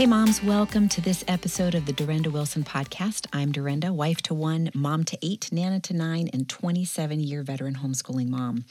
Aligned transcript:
Hey, 0.00 0.06
moms, 0.06 0.42
welcome 0.42 0.88
to 0.88 1.02
this 1.02 1.22
episode 1.28 1.74
of 1.74 1.84
the 1.84 1.92
Durenda 1.92 2.28
Wilson 2.28 2.64
podcast. 2.64 3.26
I'm 3.34 3.52
Durenda, 3.52 3.90
wife 3.90 4.22
to 4.22 4.32
one, 4.32 4.70
mom 4.72 5.04
to 5.04 5.18
eight, 5.20 5.52
nana 5.52 5.78
to 5.80 5.92
nine, 5.92 6.30
and 6.32 6.48
27 6.48 7.20
year 7.20 7.42
veteran 7.42 7.74
homeschooling 7.74 8.30
mom. 8.30 8.64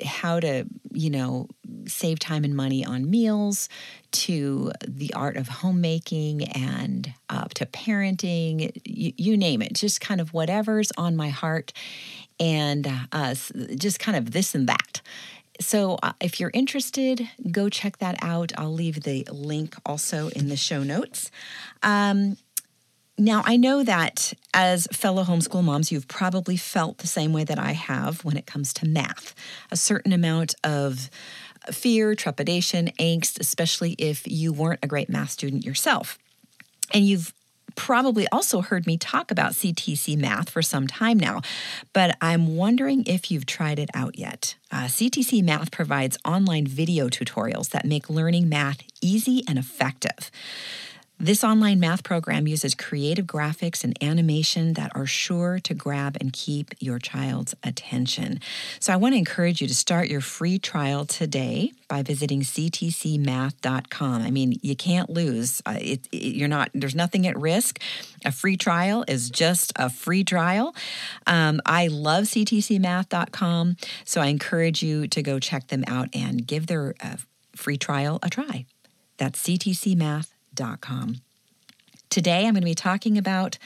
how 0.03 0.39
to, 0.39 0.65
you 0.91 1.09
know, 1.11 1.47
save 1.85 2.17
time 2.17 2.43
and 2.43 2.55
money 2.55 2.83
on 2.83 3.09
meals, 3.09 3.69
to 4.11 4.71
the 4.87 5.13
art 5.13 5.37
of 5.37 5.47
homemaking 5.47 6.45
and 6.49 7.13
uh, 7.29 7.45
to 7.53 7.65
parenting, 7.67 8.71
you, 8.83 9.13
you, 9.17 9.37
name 9.37 9.61
it, 9.61 9.73
just 9.73 10.01
kind 10.01 10.19
of 10.19 10.33
whatever's 10.33 10.91
on 10.97 11.15
my 11.15 11.29
heart 11.29 11.73
and 12.39 12.87
uh, 13.11 13.35
just 13.75 13.99
kind 13.99 14.17
of 14.17 14.31
this 14.31 14.55
and 14.55 14.67
that. 14.67 15.01
So, 15.61 15.97
uh, 16.03 16.13
if 16.19 16.39
you're 16.39 16.51
interested, 16.53 17.29
go 17.51 17.69
check 17.69 17.99
that 17.99 18.17
out. 18.21 18.51
I'll 18.57 18.73
leave 18.73 19.03
the 19.03 19.25
link 19.31 19.75
also 19.85 20.27
in 20.29 20.49
the 20.49 20.57
show 20.57 20.83
notes. 20.83 21.31
Um, 21.81 22.37
now, 23.17 23.43
I 23.45 23.55
know 23.55 23.83
that 23.83 24.33
as 24.53 24.87
fellow 24.91 25.23
homeschool 25.23 25.63
moms, 25.63 25.91
you've 25.91 26.07
probably 26.07 26.57
felt 26.57 26.97
the 26.97 27.07
same 27.07 27.31
way 27.31 27.45
that 27.45 27.57
I 27.57 27.71
have 27.71 28.25
when 28.25 28.35
it 28.35 28.45
comes 28.45 28.73
to 28.73 28.87
math 28.87 29.33
a 29.71 29.77
certain 29.77 30.11
amount 30.11 30.53
of 30.63 31.09
fear, 31.71 32.13
trepidation, 32.13 32.91
angst, 32.99 33.39
especially 33.39 33.93
if 33.93 34.27
you 34.27 34.51
weren't 34.51 34.81
a 34.83 34.87
great 34.87 35.09
math 35.09 35.31
student 35.31 35.63
yourself. 35.63 36.19
And 36.93 37.05
you've 37.05 37.33
probably 37.75 38.27
also 38.29 38.61
heard 38.61 38.85
me 38.85 38.97
talk 38.97 39.31
about 39.31 39.53
CTC 39.53 40.17
Math 40.17 40.49
for 40.49 40.61
some 40.61 40.87
time 40.87 41.17
now, 41.17 41.41
but 41.93 42.15
I'm 42.21 42.55
wondering 42.55 43.03
if 43.05 43.29
you've 43.29 43.45
tried 43.45 43.79
it 43.79 43.89
out 43.93 44.17
yet. 44.17 44.55
Uh, 44.71 44.85
CTC 44.85 45.43
Math 45.43 45.71
provides 45.71 46.17
online 46.25 46.67
video 46.67 47.09
tutorials 47.09 47.69
that 47.71 47.85
make 47.85 48.09
learning 48.09 48.47
math 48.47 48.81
easy 49.01 49.43
and 49.47 49.57
effective. 49.59 50.31
This 51.17 51.45
online 51.45 51.79
math 51.79 52.03
program 52.03 52.45
uses 52.45 52.75
creative 52.75 53.25
graphics 53.25 53.85
and 53.85 53.97
animation 54.03 54.73
that 54.73 54.91
are 54.95 55.05
sure 55.05 55.59
to 55.63 55.73
grab 55.73 56.17
and 56.19 56.33
keep 56.33 56.75
your 56.79 56.99
child's 56.99 57.55
attention. 57.63 58.41
So 58.81 58.91
I 58.91 58.97
want 58.97 59.13
to 59.13 59.17
encourage 59.17 59.61
you 59.61 59.67
to 59.67 59.73
start 59.73 60.09
your 60.09 60.19
free 60.19 60.59
trial 60.59 61.05
today 61.05 61.71
by 61.87 62.03
visiting 62.03 62.41
ctcmath.com. 62.41 64.21
I 64.23 64.29
mean, 64.29 64.59
you 64.61 64.75
can't 64.75 65.09
lose. 65.09 65.61
Uh, 65.65 65.77
it, 65.79 66.05
it, 66.11 66.35
you're 66.35 66.49
not. 66.49 66.69
There's 66.73 66.95
nothing 66.95 67.25
at 67.25 67.39
risk. 67.39 67.79
A 68.25 68.31
free 68.33 68.57
trial 68.57 69.05
is 69.07 69.29
just 69.29 69.71
a 69.77 69.89
free 69.89 70.25
trial. 70.25 70.75
Um, 71.27 71.61
I 71.65 71.87
love 71.87 72.25
ctcmath.com, 72.25 73.77
so 74.03 74.19
I 74.19 74.25
encourage 74.27 74.83
you 74.83 75.07
to 75.07 75.23
go 75.23 75.39
check 75.39 75.67
them 75.67 75.85
out 75.87 76.09
and 76.13 76.45
give 76.45 76.67
their 76.67 76.93
uh, 77.01 77.15
free 77.55 77.77
trial 77.77 78.19
a 78.21 78.29
try. 78.29 78.65
That's 79.17 79.41
ctcmath.com 79.41 80.34
Today, 82.09 82.45
I'm 82.45 82.53
going 82.53 82.61
to 82.61 82.65
be 82.65 82.75
talking 82.75 83.17
about 83.17 83.57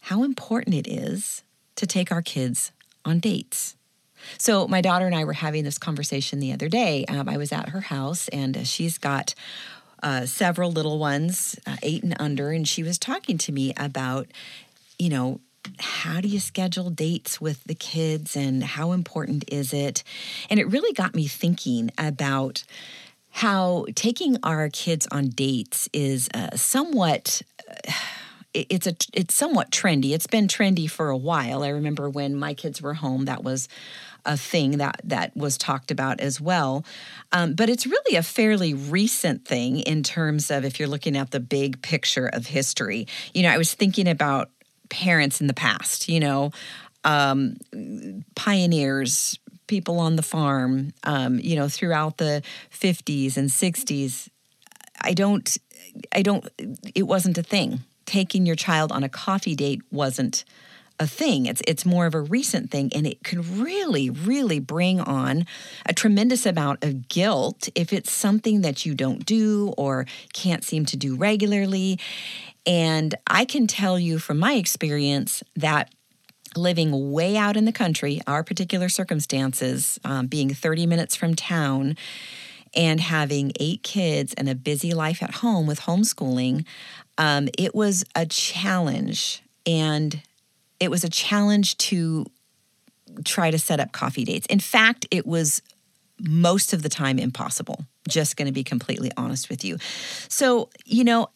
how 0.00 0.22
important 0.22 0.74
it 0.74 0.86
is 0.86 1.42
to 1.76 1.86
take 1.86 2.12
our 2.12 2.22
kids 2.22 2.72
on 3.04 3.18
dates. 3.18 3.76
So, 4.38 4.66
my 4.68 4.80
daughter 4.80 5.06
and 5.06 5.14
I 5.14 5.24
were 5.24 5.32
having 5.34 5.64
this 5.64 5.78
conversation 5.78 6.40
the 6.40 6.52
other 6.52 6.68
day. 6.68 7.04
Um, 7.06 7.28
I 7.28 7.36
was 7.36 7.52
at 7.52 7.70
her 7.70 7.80
house, 7.80 8.28
and 8.28 8.66
she's 8.66 8.96
got 8.96 9.34
uh, 10.02 10.26
several 10.26 10.70
little 10.70 10.98
ones, 10.98 11.58
uh, 11.66 11.76
eight 11.82 12.02
and 12.02 12.14
under, 12.18 12.50
and 12.50 12.66
she 12.66 12.82
was 12.82 12.98
talking 12.98 13.38
to 13.38 13.52
me 13.52 13.72
about, 13.76 14.28
you 14.98 15.08
know, 15.08 15.40
how 15.78 16.20
do 16.20 16.28
you 16.28 16.40
schedule 16.40 16.90
dates 16.90 17.40
with 17.40 17.64
the 17.64 17.74
kids 17.74 18.36
and 18.36 18.62
how 18.62 18.92
important 18.92 19.44
is 19.48 19.72
it? 19.72 20.04
And 20.50 20.60
it 20.60 20.70
really 20.70 20.92
got 20.92 21.14
me 21.14 21.26
thinking 21.26 21.90
about 21.96 22.64
how 23.34 23.84
taking 23.96 24.38
our 24.44 24.68
kids 24.68 25.08
on 25.10 25.26
dates 25.26 25.88
is 25.92 26.28
uh, 26.34 26.56
somewhat. 26.56 27.42
Uh, 27.68 27.92
it's 28.54 28.86
a 28.86 28.94
it's 29.12 29.34
somewhat 29.34 29.72
trendy. 29.72 30.12
It's 30.12 30.28
been 30.28 30.46
trendy 30.46 30.88
for 30.88 31.10
a 31.10 31.16
while. 31.16 31.64
I 31.64 31.70
remember 31.70 32.08
when 32.08 32.36
my 32.36 32.54
kids 32.54 32.80
were 32.80 32.94
home, 32.94 33.24
that 33.24 33.42
was 33.42 33.68
a 34.24 34.36
thing 34.36 34.78
that 34.78 35.00
that 35.02 35.36
was 35.36 35.58
talked 35.58 35.90
about 35.90 36.20
as 36.20 36.40
well. 36.40 36.84
Um, 37.32 37.54
but 37.54 37.68
it's 37.68 37.88
really 37.88 38.16
a 38.16 38.22
fairly 38.22 38.72
recent 38.72 39.44
thing 39.44 39.80
in 39.80 40.04
terms 40.04 40.52
of 40.52 40.64
if 40.64 40.78
you're 40.78 40.88
looking 40.88 41.16
at 41.16 41.32
the 41.32 41.40
big 41.40 41.82
picture 41.82 42.30
of 42.32 42.46
history. 42.46 43.08
You 43.32 43.42
know, 43.42 43.48
I 43.48 43.58
was 43.58 43.74
thinking 43.74 44.06
about 44.06 44.50
parents 44.90 45.40
in 45.40 45.48
the 45.48 45.54
past. 45.54 46.08
You 46.08 46.20
know, 46.20 46.52
um, 47.02 47.56
pioneers, 48.36 49.40
people 49.66 49.98
on 49.98 50.16
the 50.16 50.22
farm, 50.22 50.92
um, 51.04 51.38
you 51.38 51.56
know, 51.56 51.68
throughout 51.68 52.18
the 52.18 52.42
50s 52.72 53.36
and 53.36 53.48
60s. 53.48 54.28
I 55.00 55.12
don't, 55.12 55.56
I 56.12 56.22
don't, 56.22 56.48
it 56.94 57.04
wasn't 57.04 57.38
a 57.38 57.42
thing. 57.42 57.80
Taking 58.06 58.46
your 58.46 58.56
child 58.56 58.92
on 58.92 59.02
a 59.02 59.08
coffee 59.08 59.54
date 59.54 59.82
wasn't 59.90 60.44
a 61.00 61.06
thing. 61.06 61.46
It's 61.46 61.62
it's 61.66 61.84
more 61.84 62.06
of 62.06 62.14
a 62.14 62.20
recent 62.20 62.70
thing, 62.70 62.90
and 62.94 63.06
it 63.06 63.22
can 63.24 63.62
really, 63.62 64.10
really 64.10 64.60
bring 64.60 65.00
on 65.00 65.46
a 65.86 65.92
tremendous 65.92 66.46
amount 66.46 66.84
of 66.84 67.08
guilt 67.08 67.68
if 67.74 67.92
it's 67.92 68.12
something 68.12 68.60
that 68.60 68.86
you 68.86 68.94
don't 68.94 69.26
do 69.26 69.74
or 69.76 70.06
can't 70.32 70.64
seem 70.64 70.84
to 70.86 70.96
do 70.96 71.16
regularly. 71.16 71.98
And 72.66 73.14
I 73.26 73.44
can 73.44 73.66
tell 73.66 73.98
you 73.98 74.18
from 74.18 74.38
my 74.38 74.54
experience 74.54 75.42
that 75.56 75.92
living 76.56 77.12
way 77.12 77.36
out 77.36 77.56
in 77.56 77.64
the 77.64 77.72
country, 77.72 78.20
our 78.26 78.42
particular 78.42 78.88
circumstances, 78.88 79.98
um, 80.04 80.26
being 80.26 80.52
30 80.52 80.86
minutes 80.86 81.16
from 81.16 81.34
town, 81.34 81.96
and 82.74 83.00
having 83.00 83.52
eight 83.60 83.82
kids 83.82 84.34
and 84.34 84.48
a 84.48 84.54
busy 84.54 84.92
life 84.92 85.22
at 85.22 85.36
home 85.36 85.66
with 85.66 85.80
homeschooling, 85.82 86.64
um, 87.18 87.48
it 87.56 87.74
was 87.74 88.04
a 88.14 88.26
challenge. 88.26 89.42
And 89.66 90.20
it 90.80 90.90
was 90.90 91.04
a 91.04 91.08
challenge 91.08 91.76
to 91.78 92.26
try 93.24 93.50
to 93.50 93.58
set 93.58 93.80
up 93.80 93.92
coffee 93.92 94.24
dates. 94.24 94.46
In 94.46 94.58
fact, 94.58 95.06
it 95.10 95.26
was 95.26 95.62
most 96.20 96.72
of 96.72 96.82
the 96.82 96.88
time 96.88 97.18
impossible. 97.18 97.84
Just 98.08 98.36
going 98.36 98.46
to 98.46 98.52
be 98.52 98.64
completely 98.64 99.10
honest 99.16 99.48
with 99.48 99.64
you. 99.64 99.78
So, 100.28 100.68
you 100.84 101.04
know, 101.04 101.28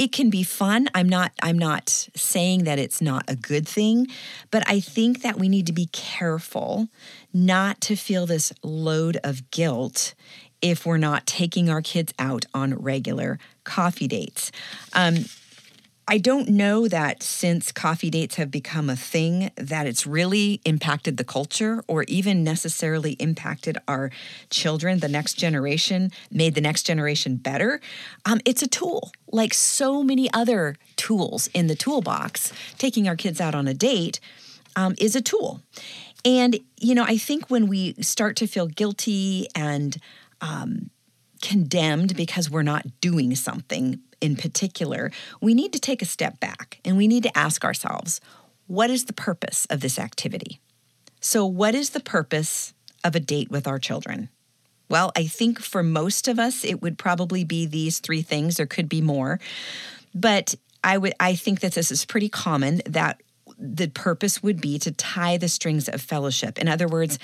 it 0.00 0.12
can 0.12 0.30
be 0.30 0.42
fun. 0.42 0.88
I'm 0.94 1.10
not 1.10 1.30
I'm 1.42 1.58
not 1.58 2.08
saying 2.16 2.64
that 2.64 2.78
it's 2.78 3.02
not 3.02 3.22
a 3.28 3.36
good 3.36 3.68
thing, 3.68 4.06
but 4.50 4.66
I 4.66 4.80
think 4.80 5.20
that 5.20 5.38
we 5.38 5.46
need 5.46 5.66
to 5.66 5.74
be 5.74 5.90
careful 5.92 6.88
not 7.34 7.82
to 7.82 7.96
feel 7.96 8.24
this 8.24 8.50
load 8.62 9.18
of 9.22 9.50
guilt 9.50 10.14
if 10.62 10.86
we're 10.86 10.96
not 10.96 11.26
taking 11.26 11.68
our 11.68 11.82
kids 11.82 12.14
out 12.18 12.46
on 12.54 12.76
regular 12.76 13.38
coffee 13.64 14.08
dates. 14.08 14.50
Um, 14.94 15.26
I 16.12 16.18
don't 16.18 16.48
know 16.48 16.88
that 16.88 17.22
since 17.22 17.70
coffee 17.70 18.10
dates 18.10 18.34
have 18.34 18.50
become 18.50 18.90
a 18.90 18.96
thing 18.96 19.52
that 19.54 19.86
it's 19.86 20.08
really 20.08 20.60
impacted 20.64 21.18
the 21.18 21.24
culture 21.24 21.84
or 21.86 22.02
even 22.08 22.42
necessarily 22.42 23.12
impacted 23.20 23.78
our 23.86 24.10
children, 24.50 24.98
the 24.98 25.08
next 25.08 25.34
generation, 25.34 26.10
made 26.32 26.56
the 26.56 26.60
next 26.60 26.82
generation 26.82 27.36
better. 27.36 27.80
Um, 28.24 28.40
it's 28.44 28.60
a 28.60 28.66
tool, 28.66 29.12
like 29.30 29.54
so 29.54 30.02
many 30.02 30.28
other 30.32 30.74
tools 30.96 31.46
in 31.54 31.68
the 31.68 31.76
toolbox. 31.76 32.52
Taking 32.76 33.06
our 33.06 33.14
kids 33.14 33.40
out 33.40 33.54
on 33.54 33.68
a 33.68 33.74
date 33.74 34.18
um, 34.74 34.96
is 34.98 35.14
a 35.14 35.20
tool. 35.20 35.62
And, 36.24 36.58
you 36.80 36.96
know, 36.96 37.04
I 37.04 37.18
think 37.18 37.50
when 37.50 37.68
we 37.68 37.94
start 38.02 38.34
to 38.38 38.48
feel 38.48 38.66
guilty 38.66 39.46
and 39.54 39.96
um, 40.40 40.90
condemned 41.40 42.16
because 42.16 42.50
we're 42.50 42.62
not 42.62 43.00
doing 43.00 43.34
something 43.34 44.00
in 44.20 44.36
particular, 44.36 45.10
we 45.40 45.54
need 45.54 45.72
to 45.72 45.78
take 45.78 46.02
a 46.02 46.06
step 46.06 46.40
back 46.40 46.78
and 46.84 46.96
we 46.96 47.08
need 47.08 47.22
to 47.22 47.38
ask 47.38 47.64
ourselves 47.64 48.20
what 48.66 48.90
is 48.90 49.06
the 49.06 49.12
purpose 49.12 49.66
of 49.66 49.80
this 49.80 49.98
activity? 49.98 50.60
So, 51.20 51.44
what 51.44 51.74
is 51.74 51.90
the 51.90 52.00
purpose 52.00 52.72
of 53.02 53.16
a 53.16 53.20
date 53.20 53.50
with 53.50 53.66
our 53.66 53.78
children? 53.78 54.28
Well, 54.88 55.12
I 55.16 55.26
think 55.26 55.60
for 55.60 55.82
most 55.82 56.28
of 56.28 56.38
us, 56.38 56.64
it 56.64 56.82
would 56.82 56.98
probably 56.98 57.44
be 57.44 57.66
these 57.66 57.98
three 57.98 58.22
things. 58.22 58.56
There 58.56 58.66
could 58.66 58.88
be 58.88 59.00
more, 59.00 59.40
but 60.14 60.54
I 60.82 60.98
would 60.98 61.14
I 61.20 61.34
think 61.34 61.60
that 61.60 61.72
this 61.72 61.90
is 61.90 62.04
pretty 62.04 62.28
common 62.28 62.80
that 62.86 63.20
the 63.58 63.88
purpose 63.88 64.42
would 64.42 64.60
be 64.60 64.78
to 64.78 64.92
tie 64.92 65.36
the 65.36 65.48
strings 65.48 65.88
of 65.88 66.00
fellowship. 66.00 66.58
In 66.58 66.68
other 66.68 66.88
words, 66.88 67.18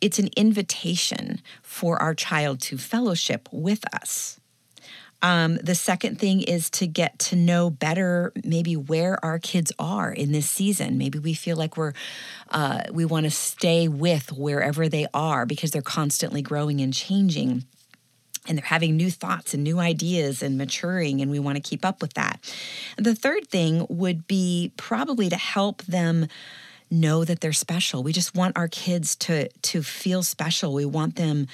it's 0.00 0.18
an 0.18 0.28
invitation 0.36 1.40
for 1.62 2.00
our 2.00 2.14
child 2.14 2.60
to 2.62 2.78
fellowship 2.78 3.48
with 3.50 3.82
us. 3.94 4.40
Um, 5.22 5.56
the 5.56 5.74
second 5.74 6.18
thing 6.20 6.42
is 6.42 6.68
to 6.70 6.86
get 6.86 7.18
to 7.20 7.36
know 7.36 7.70
better 7.70 8.32
maybe 8.44 8.76
where 8.76 9.22
our 9.24 9.38
kids 9.38 9.72
are 9.78 10.12
in 10.12 10.32
this 10.32 10.48
season. 10.48 10.98
Maybe 10.98 11.18
we 11.18 11.32
feel 11.32 11.56
like 11.56 11.76
we're 11.76 11.94
uh, 12.50 12.82
we 12.92 13.04
want 13.04 13.24
to 13.24 13.30
stay 13.30 13.88
with 13.88 14.30
wherever 14.32 14.88
they 14.88 15.06
are 15.14 15.46
because 15.46 15.70
they're 15.70 15.82
constantly 15.82 16.42
growing 16.42 16.80
and 16.80 16.92
changing 16.92 17.64
and 18.48 18.56
they're 18.56 18.64
having 18.64 18.96
new 18.96 19.10
thoughts 19.10 19.54
and 19.54 19.64
new 19.64 19.78
ideas 19.78 20.42
and 20.42 20.56
maturing, 20.56 21.20
and 21.20 21.30
we 21.30 21.38
want 21.38 21.56
to 21.56 21.62
keep 21.62 21.84
up 21.84 22.00
with 22.00 22.14
that. 22.14 22.38
The 22.96 23.14
third 23.14 23.48
thing 23.48 23.86
would 23.88 24.26
be 24.26 24.72
probably 24.76 25.28
to 25.28 25.36
help 25.36 25.82
them 25.84 26.28
know 26.90 27.24
that 27.24 27.40
they're 27.40 27.52
special. 27.52 28.02
We 28.02 28.12
just 28.12 28.34
want 28.34 28.56
our 28.56 28.68
kids 28.68 29.16
to 29.16 29.48
to 29.48 29.82
feel 29.82 30.22
special. 30.22 30.72
We 30.72 30.84
want 30.84 31.16
them 31.16 31.48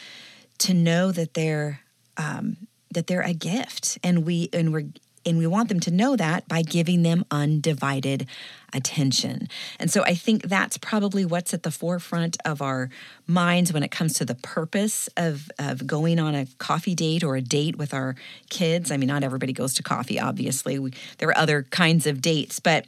to 0.58 0.74
know 0.74 1.12
that 1.12 1.34
they're 1.34 1.80
um, 2.16 2.56
that 2.92 3.06
they're 3.06 3.22
a 3.22 3.34
gift, 3.34 3.98
and 4.02 4.24
we 4.24 4.48
and 4.52 4.72
we're 4.72 4.86
and 5.24 5.38
we 5.38 5.46
want 5.46 5.68
them 5.68 5.80
to 5.80 5.90
know 5.90 6.16
that 6.16 6.48
by 6.48 6.62
giving 6.62 7.02
them 7.02 7.24
undivided 7.30 8.26
attention. 8.72 9.48
And 9.78 9.90
so 9.90 10.02
I 10.02 10.14
think 10.14 10.44
that's 10.44 10.78
probably 10.78 11.24
what's 11.24 11.52
at 11.54 11.62
the 11.62 11.70
forefront 11.70 12.36
of 12.44 12.62
our 12.62 12.88
minds 13.26 13.72
when 13.72 13.82
it 13.82 13.90
comes 13.90 14.14
to 14.14 14.24
the 14.24 14.34
purpose 14.34 15.08
of, 15.16 15.50
of 15.58 15.86
going 15.86 16.18
on 16.18 16.34
a 16.34 16.46
coffee 16.58 16.94
date 16.94 17.22
or 17.22 17.36
a 17.36 17.42
date 17.42 17.76
with 17.76 17.92
our 17.92 18.14
kids. 18.48 18.90
I 18.90 18.96
mean, 18.96 19.08
not 19.08 19.22
everybody 19.22 19.52
goes 19.52 19.74
to 19.74 19.82
coffee, 19.82 20.18
obviously. 20.18 20.78
We, 20.78 20.92
there 21.18 21.28
are 21.28 21.38
other 21.38 21.64
kinds 21.64 22.06
of 22.06 22.20
dates, 22.20 22.60
but 22.60 22.86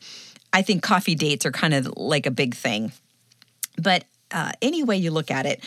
I 0.55 0.63
think 0.63 0.83
coffee 0.83 1.17
dates 1.17 1.45
are 1.45 1.51
kind 1.51 1.75
of 1.75 1.93
like 1.97 2.27
a 2.27 2.31
big 2.31 2.55
thing. 2.55 2.93
But 3.77 4.05
uh, 4.31 4.53
any 4.63 4.85
way 4.85 4.97
you 4.97 5.11
look 5.11 5.31
at 5.31 5.47
it, 5.47 5.63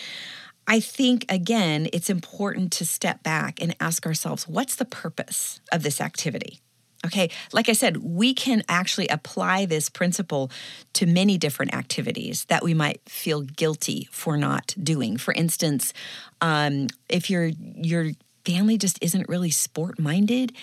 I 0.65 0.79
think, 0.79 1.25
again, 1.29 1.87
it's 1.91 2.09
important 2.09 2.71
to 2.73 2.85
step 2.85 3.21
back 3.21 3.61
and 3.61 3.75
ask 3.79 4.05
ourselves 4.05 4.47
what's 4.47 4.77
the 4.77 4.85
purpose 4.85 5.59
of 5.71 5.83
this 5.83 5.99
activity? 5.99 6.61
Okay, 7.05 7.29
like 7.53 7.69
I 7.69 7.73
said, 7.73 7.97
we 7.97 8.33
can 8.33 8.63
actually 8.67 9.07
apply 9.09 9.65
this 9.65 9.87
principle 9.87 10.49
to 10.93 11.05
many 11.05 11.37
different 11.37 11.73
activities 11.75 12.45
that 12.45 12.63
we 12.63 12.73
might 12.73 13.01
feel 13.07 13.41
guilty 13.41 14.07
for 14.11 14.35
not 14.35 14.73
doing. 14.81 15.17
For 15.17 15.33
instance, 15.33 15.93
um, 16.41 16.87
if 17.07 17.29
your 17.29 17.51
your 17.75 18.11
family 18.45 18.77
just 18.77 18.97
isn't 19.01 19.29
really 19.29 19.51
sport 19.51 19.99
minded, 19.99 20.53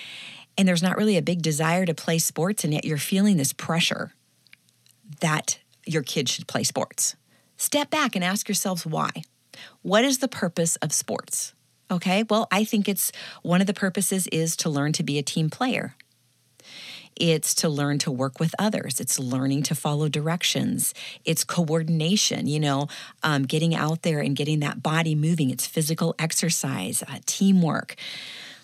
and 0.56 0.68
there's 0.68 0.82
not 0.82 0.96
really 0.96 1.16
a 1.16 1.22
big 1.22 1.42
desire 1.42 1.84
to 1.86 1.94
play 1.94 2.18
sports, 2.18 2.64
and 2.64 2.72
yet 2.72 2.84
you're 2.84 2.98
feeling 2.98 3.36
this 3.36 3.52
pressure 3.52 4.12
that 5.20 5.58
your 5.86 6.02
kid 6.02 6.28
should 6.28 6.46
play 6.46 6.62
sports, 6.62 7.16
step 7.56 7.90
back 7.90 8.14
and 8.14 8.24
ask 8.24 8.48
yourselves 8.48 8.86
why. 8.86 9.10
What 9.82 10.04
is 10.04 10.18
the 10.18 10.28
purpose 10.28 10.76
of 10.76 10.92
sports? 10.92 11.54
Okay, 11.90 12.24
well, 12.28 12.48
I 12.50 12.64
think 12.64 12.88
it's 12.88 13.12
one 13.42 13.60
of 13.60 13.66
the 13.66 13.74
purposes 13.74 14.26
is 14.28 14.56
to 14.56 14.70
learn 14.70 14.92
to 14.94 15.02
be 15.02 15.18
a 15.18 15.22
team 15.22 15.50
player. 15.50 15.94
It's 17.16 17.54
to 17.56 17.68
learn 17.68 17.98
to 18.00 18.10
work 18.10 18.40
with 18.40 18.54
others. 18.58 18.98
It's 18.98 19.18
learning 19.18 19.62
to 19.64 19.74
follow 19.74 20.08
directions. 20.08 20.94
It's 21.24 21.44
coordination, 21.44 22.48
you 22.48 22.58
know, 22.58 22.88
um, 23.22 23.44
getting 23.44 23.74
out 23.74 24.02
there 24.02 24.18
and 24.18 24.34
getting 24.34 24.60
that 24.60 24.82
body 24.82 25.14
moving. 25.14 25.50
It's 25.50 25.66
physical 25.66 26.16
exercise, 26.18 27.04
uh, 27.06 27.18
teamwork. 27.26 27.94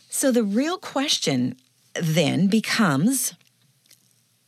So 0.08 0.32
the 0.32 0.42
real 0.42 0.78
question 0.78 1.56
then 1.94 2.46
becomes 2.46 3.34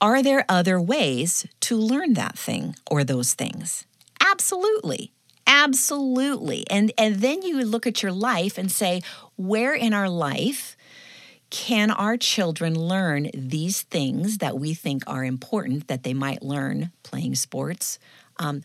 are 0.00 0.22
there 0.22 0.44
other 0.48 0.80
ways 0.80 1.46
to 1.60 1.76
learn 1.76 2.14
that 2.14 2.36
thing 2.36 2.74
or 2.90 3.04
those 3.04 3.34
things? 3.34 3.86
Absolutely. 4.20 5.12
Absolutely. 5.46 6.64
And 6.70 6.92
and 6.98 7.16
then 7.16 7.42
you 7.42 7.64
look 7.64 7.86
at 7.86 8.02
your 8.02 8.12
life 8.12 8.58
and 8.58 8.70
say, 8.70 9.02
where 9.36 9.74
in 9.74 9.92
our 9.94 10.08
life 10.08 10.76
can 11.50 11.90
our 11.90 12.16
children 12.16 12.78
learn 12.78 13.30
these 13.34 13.82
things 13.82 14.38
that 14.38 14.58
we 14.58 14.74
think 14.74 15.02
are 15.06 15.24
important 15.24 15.88
that 15.88 16.02
they 16.02 16.14
might 16.14 16.42
learn 16.42 16.90
playing 17.02 17.34
sports? 17.34 17.98
Um, 18.38 18.62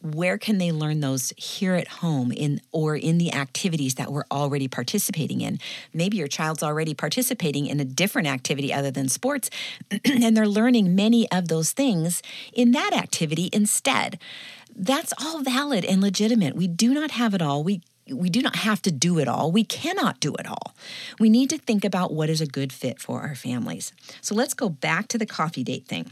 where 0.00 0.38
can 0.38 0.58
they 0.58 0.70
learn 0.70 1.00
those 1.00 1.32
here 1.36 1.74
at 1.74 1.88
home 1.88 2.30
in 2.30 2.60
or 2.70 2.94
in 2.96 3.18
the 3.18 3.32
activities 3.32 3.96
that 3.96 4.12
we're 4.12 4.24
already 4.30 4.68
participating 4.68 5.40
in 5.40 5.58
maybe 5.92 6.16
your 6.16 6.28
child's 6.28 6.62
already 6.62 6.94
participating 6.94 7.66
in 7.66 7.80
a 7.80 7.84
different 7.84 8.28
activity 8.28 8.72
other 8.72 8.90
than 8.90 9.08
sports 9.08 9.50
and 10.04 10.36
they're 10.36 10.46
learning 10.46 10.94
many 10.94 11.30
of 11.32 11.48
those 11.48 11.72
things 11.72 12.22
in 12.52 12.72
that 12.72 12.92
activity 12.92 13.50
instead 13.52 14.18
that's 14.78 15.12
all 15.20 15.42
valid 15.42 15.84
and 15.84 16.00
legitimate. 16.00 16.54
We 16.54 16.68
do 16.68 16.94
not 16.94 17.10
have 17.10 17.34
it 17.34 17.42
all. 17.42 17.64
We 17.64 17.82
we 18.10 18.30
do 18.30 18.40
not 18.40 18.56
have 18.56 18.80
to 18.82 18.90
do 18.90 19.18
it 19.18 19.28
all. 19.28 19.52
We 19.52 19.64
cannot 19.64 20.18
do 20.18 20.34
it 20.36 20.46
all. 20.46 20.74
We 21.20 21.28
need 21.28 21.50
to 21.50 21.58
think 21.58 21.84
about 21.84 22.10
what 22.10 22.30
is 22.30 22.40
a 22.40 22.46
good 22.46 22.72
fit 22.72 22.98
for 22.98 23.20
our 23.20 23.34
families. 23.34 23.92
So 24.22 24.34
let's 24.34 24.54
go 24.54 24.70
back 24.70 25.08
to 25.08 25.18
the 25.18 25.26
coffee 25.26 25.62
date 25.62 25.86
thing. 25.86 26.10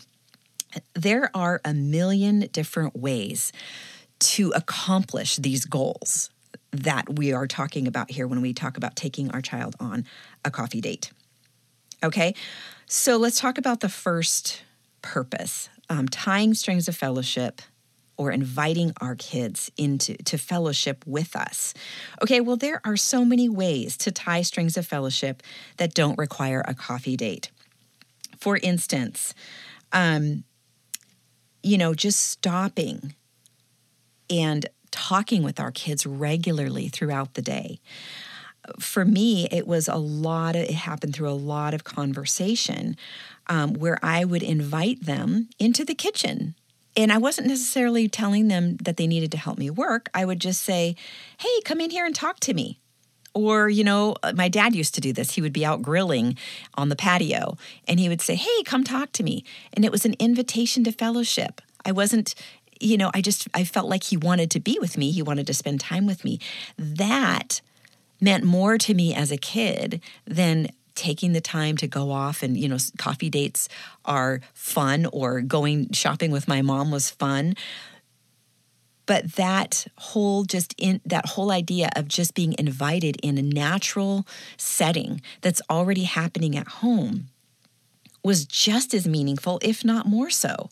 There 0.95 1.31
are 1.35 1.61
a 1.65 1.75
million 1.75 2.41
different 2.53 2.97
ways 2.97 3.53
to 4.19 4.51
accomplish 4.53 5.37
these 5.37 5.65
goals 5.65 6.31
that 6.73 7.17
we 7.17 7.33
are 7.33 7.47
talking 7.47 7.87
about 7.87 8.11
here 8.11 8.27
when 8.27 8.41
we 8.41 8.53
talk 8.53 8.77
about 8.77 8.97
taking 8.97 9.31
our 9.31 9.41
child 9.41 9.77
on 9.81 10.05
a 10.45 10.51
coffee 10.51 10.81
date. 10.81 11.13
Okay, 12.03 12.35
so 12.87 13.17
let's 13.17 13.41
talk 13.41 13.59
about 13.59 13.81
the 13.81 13.89
first 13.89 14.63
purpose 15.03 15.69
um, 15.89 16.09
tying 16.09 16.55
strings 16.55 16.89
of 16.89 16.97
fellowship 16.97 17.63
or 18.17 18.31
inviting 18.31 18.93
our 19.01 19.15
kids 19.15 19.71
into 19.77 20.17
to 20.25 20.39
fellowship 20.39 21.05
with 21.07 21.37
us. 21.37 21.75
Okay, 22.23 22.41
well 22.41 22.57
there 22.57 22.81
are 22.85 22.97
so 22.97 23.25
many 23.25 23.49
ways 23.49 23.97
to 23.99 24.11
tie 24.11 24.43
strings 24.43 24.77
of 24.77 24.87
fellowship 24.87 25.43
that 25.77 25.95
don't 25.95 26.19
require 26.19 26.65
a 26.67 26.75
coffee 26.75 27.17
date. 27.17 27.51
For 28.39 28.57
instance, 28.59 29.35
um, 29.93 30.45
you 31.67 31.77
know, 31.77 31.95
just 31.95 32.21
stopping 32.21 33.17
and 34.31 34.67
talking 34.93 35.43
with 35.43 35.59
our 35.59 35.73
kids 35.73 36.07
regularly 36.07 36.89
throughout 36.89 37.35
the 37.35 37.43
day. 37.43 37.81
For 38.79 39.05
me, 39.05 39.49
it 39.51 39.67
was 39.67 39.89
a 39.89 39.97
lot 39.97 40.55
of, 40.55 40.63
it 40.63 40.75
happened 40.75 41.15
through 41.15 41.29
a 41.29 41.33
lot 41.33 41.75
of 41.75 41.83
conversation 41.83 42.97
um, 43.49 43.75
where 43.75 43.99
I 44.01 44.25
would 44.25 44.45
invite 44.45 45.07
them 45.07 45.49
into 45.59 45.85
the 45.85 45.95
kitchen 45.95 46.55
and 46.97 47.13
I 47.13 47.19
wasn't 47.19 47.49
necessarily 47.49 48.09
telling 48.09 48.49
them 48.49 48.77
that 48.79 48.97
they 48.97 49.07
needed 49.07 49.31
to 49.33 49.39
help 49.39 49.59
me 49.59 49.69
work. 49.69 50.09
I 50.15 50.25
would 50.25 50.41
just 50.41 50.63
say, 50.63 50.97
hey, 51.39 51.61
come 51.65 51.81
in 51.81 51.91
here 51.91 52.07
and 52.07 52.15
talk 52.15 52.41
to 52.41 52.55
me. 52.55 52.81
Or, 53.37 53.69
you 53.69 53.85
know, 53.85 54.17
uh, 54.23 54.33
my 54.35 54.49
dad 54.49 54.75
used 54.75 54.95
to 54.95 55.01
do 55.03 55.13
this. 55.13 55.33
He 55.33 55.43
would 55.43 55.53
be 55.53 55.63
out 55.63 55.83
grilling 55.83 56.39
on 56.75 56.89
the 56.89 56.97
patio 56.97 57.59
and 57.87 58.01
he 58.01 58.09
would 58.09 58.23
say, 58.23 58.35
hey, 58.35 58.63
come 58.65 58.83
talk 58.83 59.13
to 59.13 59.23
me. 59.23 59.45
And 59.75 59.85
it 59.85 59.93
was 59.93 60.07
an 60.07 60.15
invitation 60.19 60.85
to 60.85 60.93
fellowship. 60.93 61.61
I 61.85 61.93
wasn't, 61.93 62.35
you 62.81 62.97
know, 62.97 63.11
I 63.13 63.21
just, 63.21 63.47
I 63.53 63.65
felt 63.65 63.91
like 63.91 64.05
he 64.05 64.17
wanted 64.17 64.51
to 64.53 64.61
be 64.61 64.79
with 64.81 64.97
me. 64.97 65.11
He 65.11 65.21
wanted 65.21 65.47
to 65.49 65.55
spend 65.55 65.81
time 65.81 66.07
with 66.07 66.25
me. 66.25 66.41
That 66.79 67.61
meant 68.23 68.43
more 68.43 68.79
to 68.79 68.95
me 68.95 69.15
as 69.15 69.31
a 69.31 69.37
kid 69.37 70.01
than 70.25 70.69
taking 70.95 71.35
the 71.35 71.43
time 71.43 71.77
to 71.77 71.87
go 71.87 72.11
off 72.11 72.43
and 72.43 72.57
you 72.57 72.67
know 72.67 72.79
coffee 72.97 73.29
dates 73.29 73.69
are 74.07 74.41
fun 74.55 75.05
or 75.13 75.43
going 75.43 75.93
shopping 75.93 76.31
with 76.31 76.49
my 76.49 76.63
mom 76.63 76.91
was 76.91 77.11
fun 77.11 77.55
but 79.07 79.33
that 79.35 79.87
whole 79.97 80.45
just 80.45 80.75
in 80.79 81.01
that 81.05 81.27
whole 81.31 81.51
idea 81.51 81.89
of 81.97 82.09
just 82.09 82.35
being 82.35 82.55
invited 82.59 83.17
in 83.23 83.39
a 83.39 83.43
natural 83.43 84.27
setting 84.57 85.23
that's 85.41 85.63
already 85.71 86.05
happening 86.05 86.57
at 86.57 86.69
home 86.69 87.29
was 88.23 88.45
just 88.45 88.93
as 88.93 89.07
meaningful, 89.07 89.61
if 89.63 89.85
not 89.85 90.07
more 90.07 90.31
so. 90.31 90.69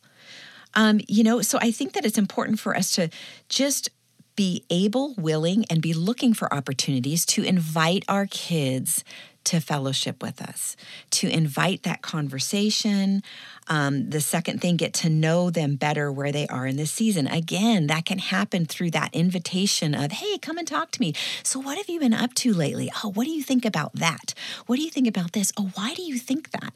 Um, 0.74 1.00
you 1.06 1.22
know, 1.22 1.40
so 1.40 1.58
I 1.62 1.70
think 1.70 1.92
that 1.92 2.04
it's 2.04 2.18
important 2.18 2.58
for 2.58 2.76
us 2.76 2.90
to 2.92 3.08
just 3.48 3.90
be 4.34 4.64
able, 4.68 5.14
willing, 5.14 5.64
and 5.70 5.80
be 5.80 5.94
looking 5.94 6.34
for 6.34 6.52
opportunities 6.52 7.24
to 7.26 7.44
invite 7.44 8.04
our 8.08 8.26
kids 8.26 9.04
to 9.44 9.60
fellowship 9.60 10.22
with 10.22 10.40
us, 10.40 10.76
to 11.10 11.28
invite 11.28 11.82
that 11.82 12.02
conversation. 12.02 13.22
Um, 13.68 14.10
the 14.10 14.20
second 14.20 14.60
thing, 14.60 14.76
get 14.76 14.92
to 14.94 15.08
know 15.08 15.50
them 15.50 15.76
better 15.76 16.10
where 16.10 16.32
they 16.32 16.46
are 16.48 16.66
in 16.66 16.76
this 16.76 16.90
season. 16.90 17.26
Again, 17.26 17.86
that 17.86 18.04
can 18.04 18.18
happen 18.18 18.66
through 18.66 18.90
that 18.92 19.14
invitation 19.14 19.94
of, 19.94 20.12
hey, 20.12 20.38
come 20.38 20.58
and 20.58 20.66
talk 20.66 20.90
to 20.92 21.00
me. 21.00 21.14
So, 21.42 21.60
what 21.60 21.78
have 21.78 21.88
you 21.88 22.00
been 22.00 22.14
up 22.14 22.34
to 22.34 22.52
lately? 22.52 22.90
Oh, 23.02 23.10
what 23.10 23.24
do 23.24 23.30
you 23.30 23.42
think 23.42 23.64
about 23.64 23.94
that? 23.94 24.34
What 24.66 24.76
do 24.76 24.82
you 24.82 24.90
think 24.90 25.08
about 25.08 25.32
this? 25.32 25.52
Oh, 25.56 25.70
why 25.74 25.94
do 25.94 26.02
you 26.02 26.18
think 26.18 26.50
that? 26.50 26.74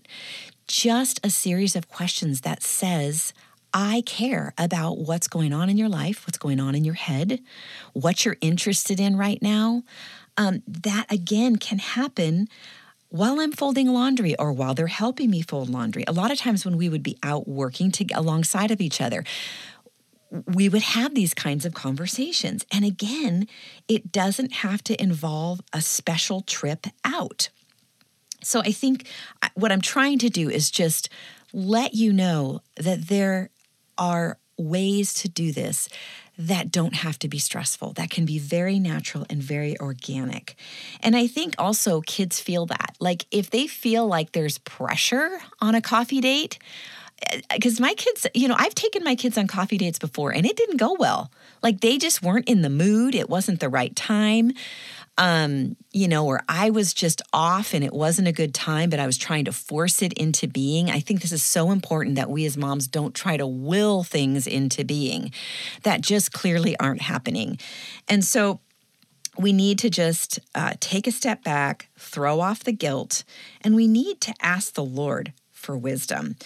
Just 0.67 1.25
a 1.25 1.31
series 1.31 1.75
of 1.75 1.89
questions 1.89 2.43
that 2.43 2.63
says, 2.63 3.33
I 3.73 4.03
care 4.07 4.55
about 4.57 4.99
what's 4.99 5.29
going 5.29 5.53
on 5.53 5.69
in 5.69 5.77
your 5.77 5.89
life, 5.89 6.27
what's 6.27 6.39
going 6.39 6.61
on 6.61 6.75
in 6.75 6.85
your 6.85 6.95
head, 6.95 7.41
what 7.93 8.25
you're 8.25 8.39
interested 8.41 8.99
in 8.99 9.17
right 9.17 9.41
now. 9.43 9.83
Um, 10.38 10.62
that 10.66 11.07
again 11.11 11.57
can 11.57 11.78
happen 11.78 12.49
while 13.11 13.40
I'm 13.40 13.52
folding 13.52 13.88
laundry 13.88 14.37
or 14.37 14.52
while 14.52 14.75
they're 14.75 14.87
helping 14.87 15.30
me 15.30 15.42
fold 15.42 15.68
laundry. 15.68 16.04
A 16.07 16.12
lot 16.12 16.30
of 16.30 16.38
times 16.38 16.64
when 16.64 16.76
we 16.76 16.88
would 16.88 17.02
be 17.02 17.18
out 17.23 17.49
working 17.49 17.90
to, 17.92 18.07
alongside 18.14 18.71
of 18.71 18.80
each 18.80 19.00
other, 19.00 19.25
we 20.47 20.68
would 20.68 20.83
have 20.83 21.14
these 21.14 21.35
kinds 21.35 21.64
of 21.64 21.75
conversations. 21.75 22.64
And 22.73 22.85
again, 22.85 23.49
it 23.88 24.12
doesn't 24.12 24.52
have 24.52 24.85
to 24.85 25.02
involve 25.02 25.61
a 25.73 25.80
special 25.80 26.42
trip 26.42 26.87
out. 27.04 27.49
So 28.42 28.61
I 28.61 28.73
think 28.73 29.09
uh, 29.42 29.49
what 29.54 29.73
I'm 29.73 29.80
trying 29.80 30.18
to 30.21 30.28
do 30.28 30.49
is 30.49 30.71
just 30.71 31.09
let 31.52 31.95
you 31.95 32.12
know 32.12 32.61
that 32.76 33.09
there 33.09 33.50
are 33.97 34.38
ways 34.59 35.14
to 35.14 35.28
do 35.28 35.50
this 35.50 35.88
that 36.38 36.71
don't 36.71 36.95
have 36.95 37.18
to 37.18 37.28
be 37.28 37.38
stressful, 37.38 37.92
that 37.95 38.11
can 38.11 38.25
be 38.25 38.38
very 38.38 38.78
natural 38.78 39.26
and 39.28 39.42
very 39.42 39.78
organic. 39.80 40.54
And 41.02 41.16
I 41.16 41.26
think 41.26 41.57
also 41.59 42.00
kids 42.02 42.38
feel 42.38 42.66
that. 42.66 42.95
Like 43.00 43.26
if 43.33 43.50
they 43.50 43.66
feel 43.66 44.07
like 44.07 44.33
there's 44.33 44.59
pressure 44.59 45.40
on 45.61 45.75
a 45.75 45.83
coffee 45.83 46.21
date, 46.21 46.59
because 47.52 47.80
eh, 47.80 47.83
my 47.83 47.95
kids, 47.95 48.26
you 48.35 48.47
know, 48.47 48.54
I've 48.57 48.75
taken 48.75 49.02
my 49.02 49.16
kids 49.16 49.37
on 49.37 49.49
coffee 49.49 49.78
dates 49.78 49.99
before 49.99 50.30
and 50.30 50.47
it 50.47 50.57
didn't 50.57 50.76
go 50.76 50.95
well. 50.99 51.33
Like 51.61 51.80
they 51.80 51.99
just 51.99 52.23
weren't 52.23 52.49
in 52.49 52.62
the 52.62 52.71
mood, 52.71 53.16
it 53.16 53.28
wasn't 53.28 53.59
the 53.59 53.68
right 53.68 53.95
time 53.97 54.52
um, 55.19 55.77
you 55.93 56.07
know, 56.07 56.25
where 56.25 56.41
I 56.49 56.71
was 56.71 56.95
just 56.95 57.21
off 57.33 57.75
and 57.75 57.85
it 57.85 57.93
wasn't 57.93 58.29
a 58.29 58.33
good 58.33 58.55
time, 58.55 58.89
but 58.89 59.01
I 59.01 59.07
was 59.07 59.19
trying 59.19 59.45
to 59.47 59.53
force 59.53 60.01
it 60.01 60.13
into 60.13 60.47
being. 60.47 60.91
I 60.91 61.01
think 61.01 61.21
this 61.21 61.33
is 61.33 61.43
so 61.43 61.73
important 61.73 62.15
that 62.15 62.31
we 62.31 62.47
as 62.47 62.57
moms 62.57 62.87
don't 62.87 63.15
try 63.15 63.37
to 63.37 63.47
will 63.47 64.05
things 64.05 64.47
into 64.47 64.85
being 64.85 65.33
that 65.83 66.01
just 66.03 66.33
clearly 66.33 66.79
aren't 66.79 67.03
happening. 67.03 67.59
And 68.07 68.25
so 68.25 68.61
we 69.37 69.53
need 69.53 69.81
to 69.81 69.91
just 69.91 70.39
uh, 70.55 70.75
take 70.79 71.09
a 71.09 71.13
step 71.13 71.43
back, 71.43 71.89
throw 71.99 72.39
off 72.41 72.63
the 72.63 72.73
guilt, 72.73 73.25
and 73.61 73.75
we 73.75 73.89
need 73.89 74.21
to 74.21 74.35
ask 74.41 74.75
the 74.75 74.85
Lord 74.85 75.33
for 75.51 75.77
wisdom. 75.77 76.37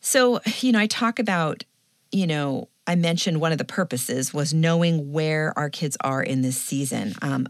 So, 0.00 0.40
you 0.60 0.70
know, 0.70 0.78
I 0.78 0.86
talk 0.86 1.18
about, 1.18 1.64
you 2.12 2.28
know, 2.28 2.68
I 2.86 2.94
mentioned 2.94 3.40
one 3.40 3.52
of 3.52 3.58
the 3.58 3.64
purposes 3.64 4.32
was 4.32 4.54
knowing 4.54 5.12
where 5.12 5.52
our 5.56 5.70
kids 5.70 5.96
are 6.02 6.22
in 6.22 6.42
this 6.42 6.56
season. 6.56 7.14
Um, 7.20 7.48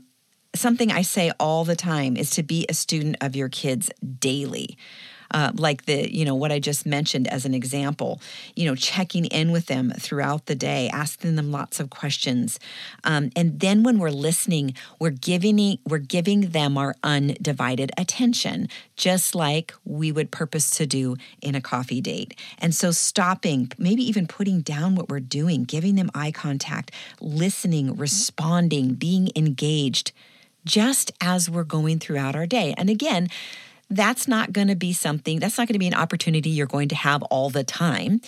something 0.55 0.91
I 0.91 1.03
say 1.03 1.31
all 1.39 1.65
the 1.65 1.77
time 1.77 2.17
is 2.17 2.31
to 2.31 2.43
be 2.43 2.67
a 2.69 2.75
student 2.75 3.17
of 3.21 3.37
your 3.37 3.49
kids 3.49 3.91
daily. 4.19 4.77
Uh, 5.33 5.53
like 5.55 5.85
the 5.85 6.13
you 6.13 6.25
know 6.25 6.35
what 6.35 6.51
i 6.51 6.59
just 6.59 6.85
mentioned 6.85 7.29
as 7.29 7.45
an 7.45 7.55
example 7.55 8.21
you 8.57 8.67
know 8.67 8.75
checking 8.75 9.27
in 9.27 9.53
with 9.53 9.67
them 9.67 9.93
throughout 9.97 10.47
the 10.47 10.57
day 10.57 10.89
asking 10.93 11.37
them 11.37 11.53
lots 11.53 11.79
of 11.79 11.89
questions 11.89 12.59
um, 13.05 13.31
and 13.37 13.61
then 13.61 13.85
when 13.85 14.01
we're 14.01 14.11
listening 14.11 14.75
we're 14.99 15.09
giving 15.09 15.79
we're 15.87 15.99
giving 15.99 16.41
them 16.51 16.77
our 16.77 16.97
undivided 17.05 17.93
attention 17.97 18.69
just 18.97 19.37
like 19.37 19.73
we 19.85 20.11
would 20.11 20.33
purpose 20.33 20.69
to 20.69 20.85
do 20.85 21.17
in 21.41 21.55
a 21.55 21.61
coffee 21.61 22.01
date 22.01 22.35
and 22.59 22.75
so 22.75 22.91
stopping 22.91 23.71
maybe 23.79 24.03
even 24.03 24.27
putting 24.27 24.63
down 24.63 24.97
what 24.97 25.09
we're 25.09 25.21
doing 25.21 25.63
giving 25.63 25.95
them 25.95 26.11
eye 26.13 26.33
contact 26.33 26.91
listening 27.21 27.95
responding 27.97 28.95
being 28.95 29.31
engaged 29.37 30.11
just 30.65 31.13
as 31.21 31.49
we're 31.49 31.65
going 31.65 31.99
throughout 31.99 32.37
our 32.37 32.47
day. 32.47 32.75
And 32.77 32.91
again, 32.91 33.29
that's 33.89 34.29
not 34.29 34.53
going 34.53 34.69
to 34.69 34.77
be 34.77 34.93
something, 34.93 35.41
that's 35.41 35.59
not 35.59 35.67
going 35.67 35.75
to 35.75 35.81
be 35.81 35.89
an 35.89 35.95
opportunity 35.95 36.51
you're 36.51 36.67
going 36.67 36.89
to 36.89 36.95
have 36.95 37.23
all 37.25 37.51
the 37.51 37.65
time. 37.65 38.21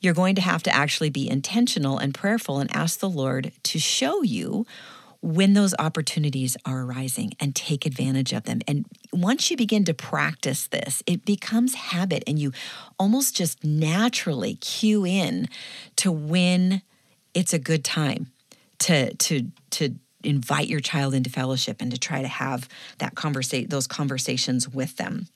You're 0.00 0.14
going 0.14 0.36
to 0.36 0.40
have 0.40 0.62
to 0.62 0.74
actually 0.74 1.10
be 1.10 1.28
intentional 1.28 1.98
and 1.98 2.14
prayerful 2.14 2.60
and 2.60 2.74
ask 2.74 3.00
the 3.00 3.08
Lord 3.08 3.52
to 3.64 3.78
show 3.78 4.22
you 4.22 4.64
when 5.20 5.54
those 5.54 5.74
opportunities 5.78 6.56
are 6.64 6.82
arising 6.82 7.32
and 7.40 7.54
take 7.54 7.84
advantage 7.84 8.32
of 8.32 8.44
them. 8.44 8.60
And 8.68 8.86
once 9.12 9.50
you 9.50 9.56
begin 9.56 9.84
to 9.86 9.94
practice 9.94 10.68
this, 10.68 11.02
it 11.06 11.24
becomes 11.24 11.74
habit 11.74 12.22
and 12.26 12.38
you 12.38 12.52
almost 12.98 13.34
just 13.34 13.64
naturally 13.64 14.54
cue 14.54 15.04
in 15.04 15.48
to 15.96 16.12
when 16.12 16.82
it's 17.34 17.52
a 17.52 17.58
good 17.58 17.84
time 17.84 18.28
to 18.78 19.12
to 19.14 19.50
to 19.70 19.96
invite 20.28 20.68
your 20.68 20.80
child 20.80 21.14
into 21.14 21.30
fellowship 21.30 21.78
and 21.80 21.90
to 21.90 21.98
try 21.98 22.22
to 22.22 22.28
have 22.28 22.68
that 22.98 23.14
conversate 23.14 23.70
those 23.70 23.86
conversations 23.86 24.68
with 24.68 24.96
them. 24.96 25.26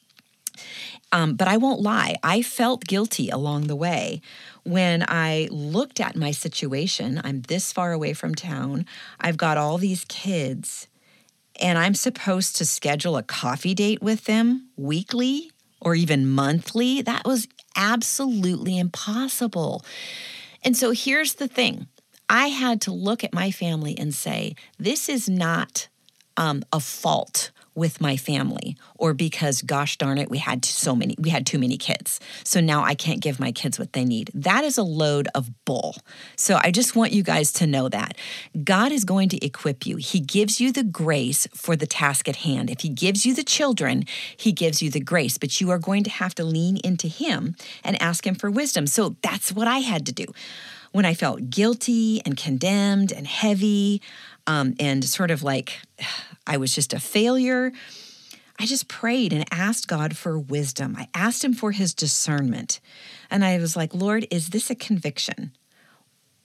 Um, 1.12 1.34
but 1.34 1.48
I 1.48 1.56
won't 1.56 1.80
lie, 1.80 2.16
I 2.22 2.42
felt 2.42 2.84
guilty 2.84 3.28
along 3.28 3.66
the 3.66 3.76
way 3.76 4.20
when 4.64 5.04
I 5.06 5.48
looked 5.50 6.00
at 6.00 6.16
my 6.16 6.30
situation. 6.30 7.20
I'm 7.22 7.42
this 7.42 7.72
far 7.72 7.92
away 7.92 8.12
from 8.12 8.34
town. 8.34 8.86
I've 9.20 9.36
got 9.36 9.58
all 9.58 9.78
these 9.78 10.04
kids, 10.06 10.88
and 11.60 11.78
I'm 11.78 11.94
supposed 11.94 12.56
to 12.56 12.66
schedule 12.66 13.16
a 13.16 13.22
coffee 13.22 13.74
date 13.74 14.02
with 14.02 14.24
them 14.24 14.68
weekly 14.76 15.50
or 15.80 15.94
even 15.94 16.26
monthly. 16.26 17.02
That 17.02 17.26
was 17.26 17.48
absolutely 17.76 18.78
impossible. 18.78 19.84
And 20.64 20.76
so 20.76 20.92
here's 20.92 21.34
the 21.34 21.48
thing 21.48 21.88
I 22.28 22.48
had 22.48 22.80
to 22.82 22.92
look 22.92 23.24
at 23.24 23.32
my 23.32 23.50
family 23.50 23.96
and 23.98 24.14
say, 24.14 24.54
this 24.78 25.08
is 25.08 25.28
not 25.28 25.88
um, 26.36 26.62
a 26.72 26.80
fault 26.80 27.50
with 27.74 28.00
my 28.00 28.16
family 28.16 28.76
or 28.96 29.14
because 29.14 29.62
gosh 29.62 29.96
darn 29.96 30.18
it 30.18 30.30
we 30.30 30.36
had 30.36 30.62
so 30.64 30.94
many 30.94 31.14
we 31.18 31.30
had 31.30 31.46
too 31.46 31.58
many 31.58 31.78
kids. 31.78 32.20
So 32.44 32.60
now 32.60 32.82
i 32.84 32.94
can't 32.94 33.20
give 33.20 33.40
my 33.40 33.50
kids 33.50 33.78
what 33.78 33.94
they 33.94 34.04
need. 34.04 34.30
That 34.34 34.64
is 34.64 34.76
a 34.76 34.82
load 34.82 35.28
of 35.34 35.50
bull. 35.64 35.96
So 36.36 36.58
i 36.62 36.70
just 36.70 36.94
want 36.94 37.12
you 37.12 37.22
guys 37.22 37.50
to 37.54 37.66
know 37.66 37.88
that. 37.88 38.16
God 38.62 38.92
is 38.92 39.04
going 39.04 39.30
to 39.30 39.44
equip 39.44 39.86
you. 39.86 39.96
He 39.96 40.20
gives 40.20 40.60
you 40.60 40.70
the 40.70 40.84
grace 40.84 41.46
for 41.54 41.74
the 41.74 41.86
task 41.86 42.28
at 42.28 42.36
hand. 42.36 42.68
If 42.68 42.80
he 42.80 42.90
gives 42.90 43.24
you 43.24 43.34
the 43.34 43.44
children 43.44 44.04
he 44.36 44.52
gives 44.52 44.82
you 44.82 44.90
the 44.90 45.00
grace 45.00 45.38
but 45.38 45.60
you 45.60 45.70
are 45.70 45.78
going 45.78 46.04
to 46.04 46.10
have 46.10 46.34
to 46.34 46.44
lean 46.44 46.76
into 46.84 47.08
him 47.08 47.56
and 47.82 48.00
ask 48.02 48.26
him 48.26 48.34
for 48.34 48.50
wisdom. 48.50 48.86
So 48.86 49.16
that's 49.22 49.50
what 49.52 49.66
i 49.66 49.78
had 49.78 50.04
to 50.06 50.12
do 50.12 50.26
when 50.92 51.04
I 51.04 51.14
felt 51.14 51.50
guilty 51.50 52.22
and 52.24 52.36
condemned 52.36 53.12
and 53.12 53.26
heavy 53.26 54.00
um, 54.46 54.74
and 54.78 55.04
sort 55.04 55.30
of 55.30 55.42
like 55.42 55.78
I 56.46 56.56
was 56.56 56.74
just 56.74 56.92
a 56.92 57.00
failure, 57.00 57.72
I 58.58 58.66
just 58.66 58.88
prayed 58.88 59.32
and 59.32 59.44
asked 59.50 59.88
God 59.88 60.16
for 60.16 60.38
wisdom. 60.38 60.94
I 60.96 61.08
asked 61.14 61.44
Him 61.44 61.54
for 61.54 61.72
His 61.72 61.94
discernment. 61.94 62.80
And 63.30 63.44
I 63.44 63.58
was 63.58 63.76
like, 63.76 63.94
Lord, 63.94 64.26
is 64.30 64.50
this 64.50 64.70
a 64.70 64.74
conviction? 64.74 65.52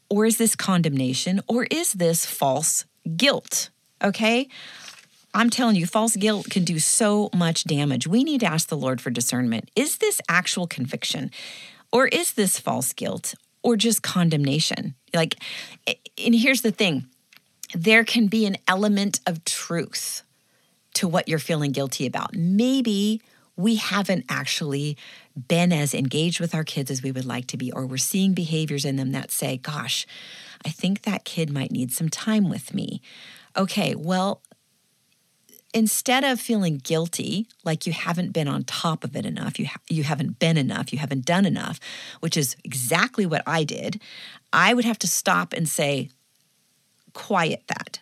Or 0.10 0.26
is 0.26 0.38
this 0.38 0.56
condemnation? 0.56 1.42
Or 1.48 1.66
is 1.70 1.94
this 1.94 2.26
false 2.26 2.86
guilt? 3.16 3.70
Okay. 4.04 4.48
I'm 5.34 5.50
telling 5.50 5.76
you, 5.76 5.86
false 5.86 6.16
guilt 6.16 6.50
can 6.50 6.64
do 6.64 6.80
so 6.80 7.30
much 7.36 7.66
damage. 7.66 8.08
We 8.08 8.24
need 8.24 8.40
to 8.40 8.48
ask 8.48 8.70
the 8.70 8.78
Lord 8.78 9.02
for 9.02 9.10
discernment. 9.10 9.70
Is 9.76 9.98
this 9.98 10.22
actual 10.30 10.66
conviction? 10.66 11.30
Or 11.92 12.08
is 12.08 12.34
this 12.34 12.60
false 12.60 12.94
guilt? 12.94 13.36
Or 13.64 13.76
just 13.76 14.02
condemnation. 14.02 14.96
Like, 15.14 15.36
and 16.18 16.36
here's 16.36 16.62
the 16.62 16.72
thing 16.72 17.08
there 17.74 18.04
can 18.04 18.28
be 18.28 18.46
an 18.46 18.58
element 18.68 19.20
of 19.28 19.44
truth 19.44 20.24
to 20.94 21.08
what 21.08 21.28
you're 21.28 21.40
feeling 21.40 21.72
guilty 21.72 22.06
about. 22.06 22.34
Maybe 22.34 23.22
we 23.56 23.76
haven't 23.76 24.26
actually 24.30 24.98
been 25.48 25.74
as 25.74 25.94
engaged 25.94 26.40
with 26.40 26.56
our 26.56 26.64
kids 26.64 26.90
as 26.90 27.04
we 27.04 27.12
would 27.12 27.26
like 27.26 27.48
to 27.48 27.58
be, 27.58 27.72
or 27.72 27.86
we're 27.86 27.98
seeing 27.98 28.34
behaviors 28.34 28.86
in 28.86 28.96
them 28.96 29.12
that 29.12 29.32
say, 29.32 29.58
Gosh, 29.58 30.06
I 30.66 30.70
think 30.70 31.02
that 31.02 31.26
kid 31.26 31.52
might 31.52 31.72
need 31.72 31.92
some 31.92 32.10
time 32.10 32.50
with 32.50 32.74
me. 32.74 33.02
Okay, 33.56 33.96
well, 33.96 34.42
instead 35.74 36.24
of 36.24 36.40
feeling 36.40 36.78
guilty, 36.78 37.48
like 37.64 37.86
you 37.86 37.94
haven't 37.94 38.32
been 38.32 38.48
on 38.48 38.64
top 38.64 39.04
of 39.04 39.16
it 39.16 39.26
enough, 39.26 39.60
you, 39.60 39.68
ha- 39.68 39.82
you 39.90 40.04
haven't 40.04 40.40
been 40.40 40.58
enough, 40.58 40.92
you 40.92 41.00
haven't 41.00 41.26
done 41.26 41.46
enough, 41.46 41.80
which 42.20 42.38
is 42.38 42.56
exactly 42.64 43.26
what 43.26 43.44
I 43.46 43.64
did, 43.64 44.02
I 44.54 44.74
would 44.74 44.86
have 44.86 45.00
to 45.00 45.08
stop 45.08 45.54
and 45.54 45.68
say, 45.68 46.10
quiet 47.14 47.64
that, 47.68 48.00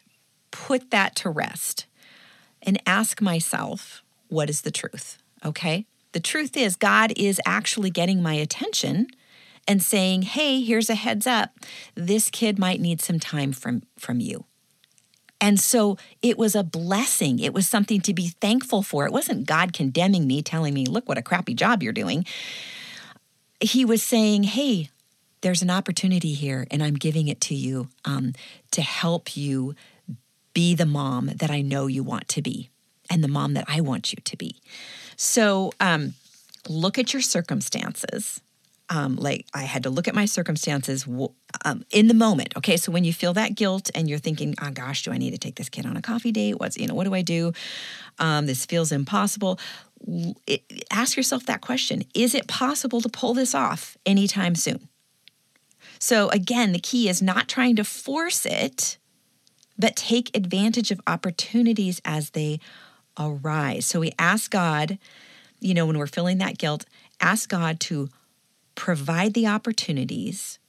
put 0.52 0.92
that 0.92 1.16
to 1.18 1.30
rest, 1.30 1.86
and 2.62 2.82
ask 2.86 3.22
myself, 3.22 4.04
what 4.28 4.50
is 4.50 4.62
the 4.62 4.72
truth? 4.72 5.18
Okay? 5.44 5.86
The 6.12 6.20
truth 6.20 6.56
is, 6.56 6.76
God 6.76 7.14
is 7.18 7.42
actually 7.46 7.90
getting 7.90 8.22
my 8.22 8.34
attention 8.34 9.08
and 9.68 9.82
saying, 9.82 10.22
hey, 10.22 10.62
here's 10.62 10.90
a 10.90 10.96
heads 10.96 11.28
up. 11.28 11.52
This 11.96 12.30
kid 12.30 12.60
might 12.60 12.80
need 12.80 13.02
some 13.02 13.20
time 13.20 13.52
from, 13.52 13.84
from 13.98 14.20
you. 14.20 14.46
And 15.42 15.60
so 15.60 15.98
it 16.22 16.38
was 16.38 16.56
a 16.56 16.64
blessing. 16.64 17.40
It 17.40 17.54
was 17.54 17.68
something 17.68 18.02
to 18.02 18.14
be 18.14 18.30
thankful 18.42 18.82
for. 18.82 19.06
It 19.06 19.12
wasn't 19.12 19.46
God 19.46 19.74
condemning 19.74 20.28
me, 20.28 20.42
telling 20.42 20.74
me, 20.74 20.86
look 20.86 21.08
what 21.08 21.18
a 21.18 21.22
crappy 21.22 21.54
job 21.54 21.84
you're 21.84 21.94
doing. 21.94 22.26
He 23.60 23.86
was 23.86 24.02
saying, 24.02 24.44
hey, 24.44 24.90
there's 25.42 25.62
an 25.62 25.70
opportunity 25.70 26.34
here, 26.34 26.66
and 26.72 26.82
I'm 26.82 26.96
giving 26.96 27.28
it 27.28 27.40
to 27.42 27.56
you 27.56 27.90
um, 28.04 28.34
to 28.72 28.82
help 28.82 29.38
you 29.38 29.76
be 30.54 30.74
the 30.74 30.86
mom 30.86 31.28
that 31.36 31.52
I 31.52 31.62
know 31.62 31.88
you 31.88 32.02
want 32.04 32.28
to 32.30 32.42
be 32.42 32.70
and 33.10 33.24
the 33.24 33.28
mom 33.28 33.54
that 33.54 33.66
I 33.68 33.82
want 33.82 34.12
you 34.12 34.18
to 34.24 34.38
be. 34.38 34.56
So 35.16 35.72
um, 35.80 36.14
look 36.68 36.98
at 36.98 37.14
your 37.14 37.22
circumstances. 37.22 38.42
Um, 38.90 39.16
like 39.16 39.48
I 39.54 39.64
had 39.64 39.84
to 39.84 39.90
look 39.90 40.08
at 40.08 40.14
my 40.14 40.26
circumstances 40.26 41.08
um, 41.66 41.84
in 41.90 42.08
the 42.08 42.14
moment. 42.14 42.56
Okay, 42.56 42.78
so 42.78 42.92
when 42.92 43.04
you 43.04 43.14
feel 43.14 43.34
that 43.34 43.56
guilt 43.56 43.90
and 43.96 44.08
you're 44.08 44.20
thinking, 44.20 44.54
"Oh 44.62 44.70
gosh, 44.70 45.04
do 45.04 45.12
I 45.12 45.18
need 45.18 45.32
to 45.32 45.40
take 45.40 45.56
this 45.56 45.70
kid 45.70 45.88
on 45.88 45.98
a 45.98 46.02
coffee 46.02 46.32
date? 46.32 46.60
What's 46.60 46.78
you 46.78 46.88
know, 46.88 46.94
what 46.94 47.06
do 47.06 47.14
I 47.16 47.24
do? 47.24 47.52
Um, 48.20 48.46
this 48.46 48.66
feels 48.66 48.92
impossible." 48.92 49.60
It, 50.46 50.62
ask 50.92 51.18
yourself 51.18 51.48
that 51.48 51.62
question: 51.62 52.04
Is 52.14 52.36
it 52.36 52.48
possible 52.48 53.02
to 53.02 53.10
pull 53.10 53.34
this 53.34 53.56
off 53.56 53.98
anytime 54.06 54.54
soon? 54.54 54.88
So 56.00 56.30
again, 56.30 56.72
the 56.72 56.80
key 56.80 57.10
is 57.10 57.22
not 57.22 57.48
trying 57.48 57.76
to 57.78 57.84
force 57.84 58.46
it, 58.46 58.98
but 59.78 59.96
take 59.96 60.36
advantage 60.36 60.92
of 60.92 61.02
opportunities 61.08 62.02
as 62.06 62.32
they 62.32 62.60
arise. 63.20 63.86
So 63.86 64.00
we 64.00 64.12
ask 64.20 64.52
God, 64.52 64.98
you 65.60 65.74
know, 65.74 65.86
when 65.86 65.98
we're 65.98 66.08
feeling 66.08 66.38
that 66.40 66.58
guilt, 66.58 66.86
ask 67.20 67.50
God 67.50 67.80
to 67.82 68.10
provide 68.76 69.34
the 69.34 69.48
opportunities 69.48 70.60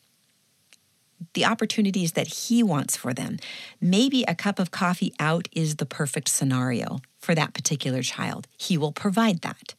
the 1.35 1.45
opportunities 1.45 2.13
that 2.13 2.27
he 2.27 2.63
wants 2.63 2.97
for 2.97 3.13
them. 3.13 3.39
Maybe 3.81 4.25
a 4.25 4.35
cup 4.35 4.59
of 4.59 4.71
coffee 4.71 5.15
out 5.19 5.49
is 5.53 5.77
the 5.77 5.87
perfect 5.87 6.29
scenario 6.29 7.01
for 7.19 7.35
that 7.35 7.55
particular 7.55 8.03
child. 8.03 8.49
He 8.57 8.77
will 8.77 8.93
provide 8.93 9.43
that. 9.43 9.75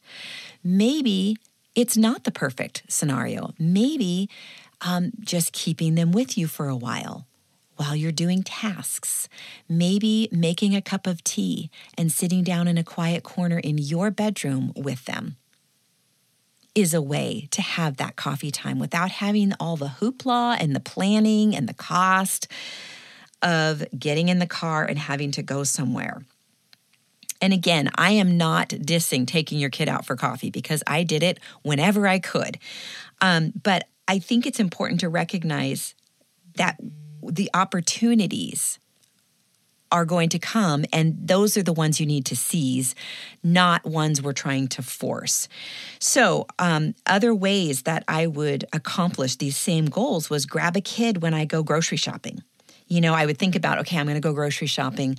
Maybe 0.62 1.36
it's 1.74 1.96
not 1.96 2.24
the 2.24 2.30
perfect 2.30 2.82
scenario. 2.88 3.54
Maybe 3.58 4.28
um, 4.80 5.12
just 5.20 5.52
keeping 5.52 5.94
them 5.94 6.12
with 6.12 6.36
you 6.36 6.46
for 6.46 6.68
a 6.68 6.76
while 6.76 7.26
while 7.76 7.94
you're 7.94 8.10
doing 8.10 8.42
tasks, 8.42 9.28
maybe 9.68 10.28
making 10.32 10.74
a 10.74 10.82
cup 10.82 11.06
of 11.06 11.22
tea 11.22 11.70
and 11.96 12.10
sitting 12.10 12.42
down 12.42 12.66
in 12.66 12.76
a 12.76 12.82
quiet 12.82 13.22
corner 13.22 13.58
in 13.58 13.78
your 13.78 14.10
bedroom 14.10 14.72
with 14.74 15.04
them 15.04 15.36
is 16.78 16.94
a 16.94 17.02
way 17.02 17.48
to 17.50 17.60
have 17.60 17.96
that 17.96 18.16
coffee 18.16 18.50
time 18.50 18.78
without 18.78 19.10
having 19.10 19.52
all 19.58 19.76
the 19.76 19.94
hoopla 20.00 20.56
and 20.60 20.74
the 20.74 20.80
planning 20.80 21.54
and 21.54 21.68
the 21.68 21.74
cost 21.74 22.46
of 23.42 23.84
getting 23.98 24.28
in 24.28 24.38
the 24.38 24.46
car 24.46 24.84
and 24.84 24.98
having 24.98 25.30
to 25.32 25.42
go 25.42 25.64
somewhere. 25.64 26.22
And 27.40 27.52
again, 27.52 27.90
I 27.94 28.12
am 28.12 28.36
not 28.36 28.70
dissing 28.70 29.26
taking 29.26 29.58
your 29.58 29.70
kid 29.70 29.88
out 29.88 30.04
for 30.04 30.16
coffee 30.16 30.50
because 30.50 30.82
I 30.86 31.04
did 31.04 31.22
it 31.22 31.38
whenever 31.62 32.06
I 32.06 32.18
could. 32.18 32.58
Um, 33.20 33.52
but 33.62 33.88
I 34.08 34.18
think 34.18 34.46
it's 34.46 34.60
important 34.60 35.00
to 35.00 35.08
recognize 35.08 35.94
that 36.56 36.78
the 37.22 37.50
opportunities 37.54 38.78
are 39.90 40.04
going 40.04 40.28
to 40.30 40.38
come, 40.38 40.84
and 40.92 41.16
those 41.20 41.56
are 41.56 41.62
the 41.62 41.72
ones 41.72 42.00
you 42.00 42.06
need 42.06 42.26
to 42.26 42.36
seize, 42.36 42.94
not 43.42 43.84
ones 43.84 44.22
we're 44.22 44.32
trying 44.32 44.68
to 44.68 44.82
force. 44.82 45.48
So, 45.98 46.46
um, 46.58 46.94
other 47.06 47.34
ways 47.34 47.82
that 47.82 48.04
I 48.08 48.26
would 48.26 48.64
accomplish 48.72 49.36
these 49.36 49.56
same 49.56 49.86
goals 49.86 50.30
was 50.30 50.46
grab 50.46 50.76
a 50.76 50.80
kid 50.80 51.22
when 51.22 51.34
I 51.34 51.44
go 51.44 51.62
grocery 51.62 51.98
shopping. 51.98 52.42
You 52.86 53.00
know, 53.00 53.14
I 53.14 53.26
would 53.26 53.38
think 53.38 53.54
about, 53.54 53.78
okay, 53.80 53.98
I'm 53.98 54.06
going 54.06 54.14
to 54.14 54.20
go 54.20 54.32
grocery 54.32 54.66
shopping. 54.66 55.18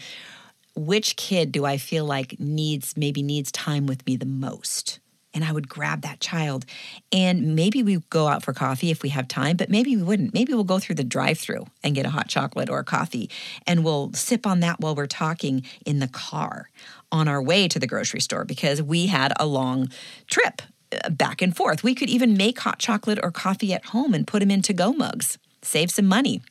Which 0.75 1.15
kid 1.15 1.51
do 1.51 1.65
I 1.65 1.77
feel 1.77 2.05
like 2.05 2.39
needs, 2.39 2.96
maybe 2.96 3.22
needs 3.22 3.51
time 3.51 3.85
with 3.85 4.05
me 4.05 4.15
the 4.15 4.25
most? 4.25 5.00
And 5.33 5.44
I 5.44 5.51
would 5.51 5.70
grab 5.70 6.01
that 6.01 6.20
child. 6.20 6.65
And 7.11 7.55
maybe 7.55 7.83
we 7.83 7.98
go 8.09 8.27
out 8.27 8.44
for 8.44 8.53
coffee 8.53 8.92
if 8.92 9.03
we 9.03 9.09
have 9.09 9.27
time, 9.27 9.57
but 9.57 9.70
maybe 9.70 9.96
we 9.96 10.03
wouldn't. 10.03 10.33
Maybe 10.33 10.53
we'll 10.53 10.63
go 10.63 10.79
through 10.79 10.96
the 10.96 11.03
drive 11.03 11.37
through 11.37 11.68
and 11.83 11.96
get 11.96 12.05
a 12.05 12.09
hot 12.09 12.27
chocolate 12.27 12.70
or 12.70 12.79
a 12.79 12.83
coffee, 12.83 13.29
and 13.68 13.83
we'll 13.83 14.11
sip 14.13 14.46
on 14.46 14.59
that 14.61 14.79
while 14.79 14.96
we're 14.96 15.07
talking 15.07 15.63
in 15.85 16.00
the 16.00 16.07
car 16.07 16.70
on 17.11 17.27
our 17.27 17.42
way 17.42 17.68
to 17.68 17.79
the 17.79 17.87
grocery 17.87 18.22
store 18.22 18.46
because 18.46 18.81
we 18.81 19.07
had 19.07 19.33
a 19.39 19.46
long 19.46 19.89
trip 20.27 20.61
uh, 20.92 21.09
back 21.09 21.42
and 21.42 21.55
forth. 21.55 21.83
We 21.83 21.96
could 21.96 22.09
even 22.09 22.37
make 22.37 22.59
hot 22.59 22.79
chocolate 22.79 23.20
or 23.22 23.31
coffee 23.31 23.74
at 23.74 23.85
home 23.85 24.13
and 24.13 24.27
put 24.27 24.39
them 24.39 24.51
in 24.51 24.61
to 24.63 24.74
go 24.74 24.94
mugs, 24.94 25.37
save 25.61 25.92
some 25.92 26.05
money 26.05 26.42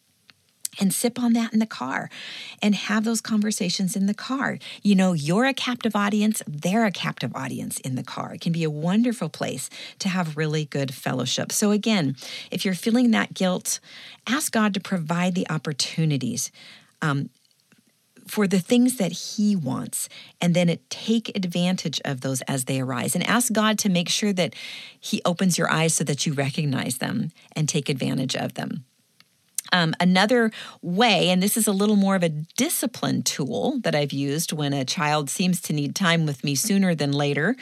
and 0.78 0.92
sip 0.92 1.18
on 1.18 1.32
that 1.34 1.52
in 1.52 1.58
the 1.58 1.66
car 1.66 2.10
and 2.62 2.74
have 2.74 3.04
those 3.04 3.20
conversations 3.20 3.96
in 3.96 4.06
the 4.06 4.14
car. 4.14 4.58
You 4.82 4.94
know, 4.94 5.12
you're 5.12 5.46
a 5.46 5.54
captive 5.54 5.94
audience, 5.96 6.42
they're 6.46 6.86
a 6.86 6.90
captive 6.90 7.34
audience 7.34 7.78
in 7.80 7.94
the 7.94 8.02
car. 8.02 8.34
It 8.34 8.40
can 8.40 8.52
be 8.52 8.64
a 8.64 8.70
wonderful 8.70 9.28
place 9.28 9.70
to 9.98 10.08
have 10.08 10.36
really 10.36 10.64
good 10.64 10.94
fellowship. 10.94 11.52
So, 11.52 11.70
again, 11.70 12.16
if 12.50 12.64
you're 12.64 12.74
feeling 12.74 13.10
that 13.12 13.34
guilt, 13.34 13.80
ask 14.26 14.52
God 14.52 14.74
to 14.74 14.80
provide 14.80 15.34
the 15.34 15.48
opportunities. 15.50 16.50
Um, 17.00 17.30
for 18.26 18.46
the 18.46 18.60
things 18.60 18.98
that 18.98 19.12
he 19.12 19.56
wants 19.56 20.08
and 20.38 20.54
then 20.54 20.78
take 20.90 21.34
advantage 21.34 21.98
of 22.04 22.20
those 22.20 22.42
as 22.42 22.66
they 22.66 22.78
arise 22.78 23.14
and 23.14 23.26
ask 23.26 23.52
god 23.52 23.78
to 23.78 23.88
make 23.88 24.08
sure 24.08 24.34
that 24.34 24.54
he 25.00 25.22
opens 25.24 25.56
your 25.56 25.70
eyes 25.70 25.94
so 25.94 26.04
that 26.04 26.26
you 26.26 26.34
recognize 26.34 26.98
them 26.98 27.30
and 27.56 27.68
take 27.68 27.88
advantage 27.88 28.36
of 28.36 28.52
them 28.52 28.84
um, 29.72 29.94
another 30.00 30.50
way, 30.82 31.30
and 31.30 31.42
this 31.42 31.56
is 31.56 31.66
a 31.66 31.72
little 31.72 31.96
more 31.96 32.16
of 32.16 32.22
a 32.22 32.28
discipline 32.28 33.22
tool 33.22 33.78
that 33.80 33.94
I've 33.94 34.12
used 34.12 34.52
when 34.52 34.72
a 34.72 34.84
child 34.84 35.30
seems 35.30 35.60
to 35.62 35.72
need 35.72 35.94
time 35.94 36.26
with 36.26 36.44
me 36.44 36.54
sooner 36.54 36.94
than 36.94 37.12
later, 37.12 37.56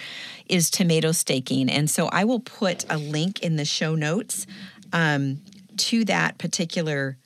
is 0.49 0.71
tomato 0.71 1.13
staking. 1.13 1.69
And 1.71 1.91
so 1.91 2.07
I 2.07 2.25
will 2.25 2.41
put 2.41 2.85
a 2.91 2.99
link 2.99 3.41
in 3.41 3.57
the 3.57 3.65
show 3.65 3.95
notes 3.95 4.47
um, 4.93 5.41
to 5.77 6.05
that 6.05 6.39
particular 6.39 7.17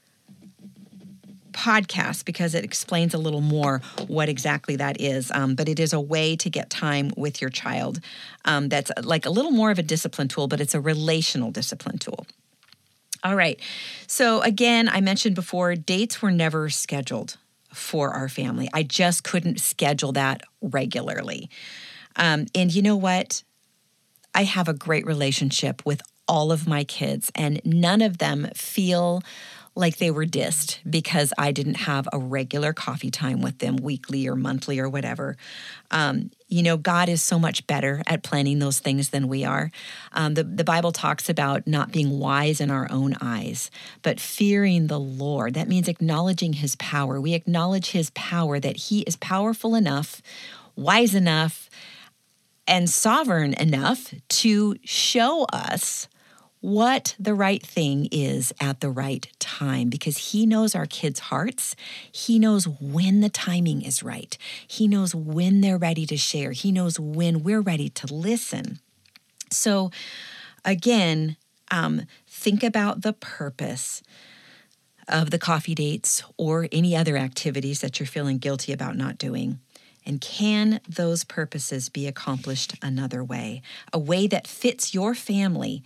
podcast 1.53 2.25
because 2.25 2.55
it 2.55 2.64
explains 2.64 3.12
a 3.12 3.19
little 3.19 3.40
more 3.40 3.83
what 4.07 4.29
exactly 4.29 4.77
that 4.77 5.01
is. 5.01 5.31
Um, 5.31 5.55
but 5.55 5.69
it 5.69 5.79
is 5.79 5.93
a 5.93 6.01
way 6.01 6.37
to 6.37 6.49
get 6.49 6.71
time 6.71 7.11
with 7.16 7.40
your 7.40 7.51
child 7.51 8.01
um, 8.45 8.69
that's 8.69 8.90
like 9.03 9.27
a 9.27 9.31
little 9.31 9.51
more 9.51 9.71
of 9.71 9.79
a 9.79 9.83
discipline 9.83 10.29
tool, 10.29 10.49
but 10.49 10.61
it's 10.61 10.75
a 10.75 10.81
relational 10.81 11.51
discipline 11.51 11.99
tool. 11.99 12.27
All 13.22 13.37
right. 13.37 13.61
So, 14.06 14.40
again, 14.40 14.88
I 14.88 15.00
mentioned 15.00 15.35
before, 15.35 15.74
dates 15.74 16.22
were 16.22 16.30
never 16.30 16.70
scheduled 16.70 17.37
for 17.72 18.11
our 18.11 18.28
family. 18.28 18.68
I 18.72 18.83
just 18.83 19.24
couldn't 19.24 19.61
schedule 19.61 20.12
that 20.12 20.42
regularly. 20.61 21.50
Um, 22.16 22.46
and 22.54 22.74
you 22.74 22.83
know 22.83 22.96
what? 22.96 23.42
I 24.35 24.44
have 24.44 24.68
a 24.68 24.74
great 24.74 25.06
relationship 25.06 25.85
with 25.85 26.00
all 26.26 26.52
of 26.52 26.66
my 26.66 26.85
kids, 26.85 27.30
and 27.35 27.61
none 27.64 28.00
of 28.00 28.18
them 28.18 28.48
feel 28.54 29.22
like 29.76 29.98
they 29.98 30.11
were 30.11 30.26
dissed 30.26 30.78
because 30.88 31.33
I 31.38 31.52
didn't 31.52 31.76
have 31.76 32.09
a 32.12 32.18
regular 32.18 32.72
coffee 32.72 33.11
time 33.11 33.40
with 33.40 33.59
them 33.59 33.76
weekly 33.76 34.26
or 34.26 34.35
monthly 34.35 34.80
or 34.80 34.88
whatever. 34.88 35.37
Um, 35.90 36.30
you 36.48 36.62
know, 36.62 36.76
God 36.76 37.09
is 37.09 37.22
so 37.22 37.38
much 37.38 37.66
better 37.66 38.02
at 38.06 38.24
planning 38.24 38.59
those 38.59 38.80
things 38.80 39.11
than 39.11 39.28
we 39.28 39.44
are. 39.44 39.70
Um, 40.12 40.35
the, 40.35 40.42
the 40.42 40.64
Bible 40.64 40.90
talks 40.90 41.28
about 41.28 41.66
not 41.66 41.92
being 41.92 42.18
wise 42.18 42.61
in 42.61 42.70
our 42.70 42.88
own 42.90 43.14
eyes, 43.20 43.70
but 44.02 44.18
fearing 44.18 44.88
the 44.88 44.98
Lord. 44.98 45.54
That 45.54 45.68
means 45.68 45.87
acknowledging 45.87 46.54
his 46.54 46.74
power. 46.76 47.20
We 47.20 47.35
acknowledge 47.35 47.92
his 47.92 48.11
power 48.11 48.59
that 48.59 48.76
he 48.76 49.00
is 49.02 49.16
powerful 49.16 49.76
enough, 49.76 50.20
wise 50.74 51.14
enough, 51.14 51.70
and 52.66 52.90
sovereign 52.90 53.54
enough 53.54 54.12
to 54.28 54.76
show 54.85 55.44
us 55.52 56.09
what 56.61 57.14
the 57.18 57.35
right 57.35 57.64
thing 57.64 58.09
is 58.12 58.53
at 58.61 58.81
the 58.81 58.90
right 58.90 59.27
time 59.38 59.88
because 59.88 60.33
He 60.33 60.46
knows 60.46 60.75
our 60.75 60.87
kids' 60.87 61.20
hearts. 61.20 61.75
He 62.12 62.38
knows 62.38 62.68
when 62.68 63.20
the 63.20 63.31
timing 63.31 63.83
is 63.83 64.03
right. 64.03 64.37
He 64.66 64.87
knows 64.87 65.14
when 65.14 65.61
they're 65.61 65.79
ready 65.79 66.07
to 66.07 66.16
share. 66.16 66.53
He 66.53 66.70
knows 66.70 67.01
when 67.01 67.42
we're 67.42 67.62
ready 67.62 67.88
to 67.90 68.12
listen. 68.12 68.79
So, 69.51 69.90
again, 70.64 71.37
um, 71.70 72.03
think 72.27 72.62
about 72.62 73.03
the 73.03 73.12
purpose 73.12 74.03
of 75.09 75.31
the 75.31 75.38
coffee 75.38 75.75
dates 75.75 76.23
or 76.37 76.68
any 76.70 76.94
other 76.94 77.16
activities 77.16 77.81
that 77.81 77.99
you're 77.99 78.07
feeling 78.07 78.38
guilty 78.38 78.73
about 78.73 78.96
not 78.96 79.18
doing. 79.18 79.61
And 80.07 80.20
can 80.20 80.81
those 80.88 81.25
purposes 81.25 81.88
be 81.88 82.07
accomplished 82.07 82.75
another 82.83 83.23
way? 83.23 83.62
A 83.92 83.99
way 83.99 84.27
that 84.29 84.46
fits 84.46 84.94
your 84.94 85.14
family 85.14 85.83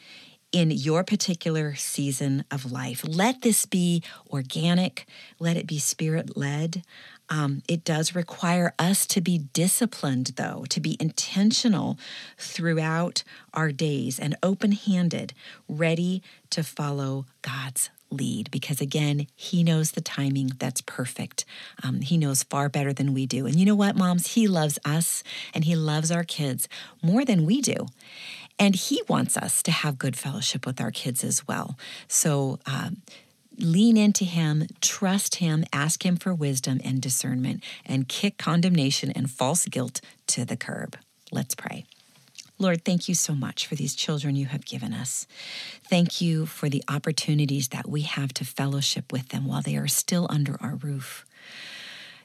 in 0.55 0.71
your 0.71 1.03
particular 1.03 1.75
season 1.75 2.45
of 2.49 2.71
life. 2.71 3.05
Let 3.05 3.43
this 3.43 3.67
be 3.67 4.05
organic, 4.31 5.05
let 5.40 5.57
it 5.57 5.67
be 5.67 5.81
spirit 5.81 6.37
led. 6.37 6.85
Um, 7.29 7.62
it 7.69 7.83
does 7.83 8.14
require 8.14 8.73
us 8.79 9.05
to 9.07 9.21
be 9.21 9.38
disciplined, 9.38 10.33
though, 10.37 10.64
to 10.69 10.79
be 10.79 10.97
intentional 11.01 11.99
throughout 12.38 13.25
our 13.53 13.73
days 13.73 14.21
and 14.21 14.37
open 14.45 14.73
handed, 14.73 15.33
ready 15.69 16.23
to 16.51 16.62
follow 16.62 17.27
God's 17.43 17.90
lead. 18.11 18.49
Because 18.53 18.81
again 18.81 19.27
he 19.35 19.64
knows 19.64 19.93
the 19.93 20.01
timing 20.01 20.53
that's 20.59 20.83
perfect. 20.83 21.45
Um, 21.83 22.01
he 22.01 22.17
knows 22.17 22.45
far 22.45 22.69
better 22.69 22.93
than 22.93 23.12
we 23.12 23.27
do. 23.27 23.47
And 23.47 23.57
you 23.57 23.67
know 23.67 23.75
what 23.75 23.97
moms? 23.97 24.35
He 24.35 24.47
loves 24.47 24.79
us 24.85 25.25
and 25.53 25.64
he 25.64 25.75
loves 25.75 26.12
our 26.12 26.23
kids 26.23 26.69
more 27.03 27.25
than 27.25 27.45
we 27.45 27.61
do 27.61 27.87
and 28.59 28.75
he 28.75 29.03
wants 29.09 29.37
us 29.37 29.62
to 29.62 29.71
have 29.71 29.99
good 29.99 30.17
fellowship 30.17 30.67
with 30.67 30.81
our 30.81 30.90
kids 30.90 31.25
as 31.25 31.47
well 31.47 31.77
so 32.09 32.59
um, 32.67 33.03
lean 33.59 33.97
into 33.97 34.25
him, 34.25 34.67
trust 34.81 35.37
him, 35.37 35.64
ask 35.73 36.05
him 36.05 36.17
for 36.17 36.35
wisdom 36.35 36.81
and 36.85 37.01
discernment, 37.01 37.62
and 37.85 38.09
kick 38.09 38.38
condemnation 38.38 39.11
and 39.11 39.31
false 39.31 39.67
guilt 39.67 40.01
to 40.29 40.45
the 40.45 40.57
curb. 40.57 40.97
Let's 41.31 41.55
pray. 41.55 41.85
Lord, 42.59 42.85
thank 42.85 43.09
you 43.09 43.14
so 43.14 43.35
much 43.35 43.67
for 43.67 43.75
these 43.75 43.97
children 43.97 44.37
you 44.37 44.47
have 44.47 44.64
given 44.64 44.93
us. 44.93 45.27
Thank 45.88 46.21
you 46.21 46.47
for 46.47 46.69
the 46.69 46.85
opportunities 46.88 47.69
that 47.69 47.88
we 47.88 48.03
have 48.03 48.33
to 48.35 48.45
fellowship 48.45 49.12
with 49.12 49.31
them 49.31 49.47
while 49.47 49.62
they 49.62 49.77
are 49.77 49.88
still 49.88 50.29
under 50.31 50.57
our 50.61 50.77
roof. 50.77 51.27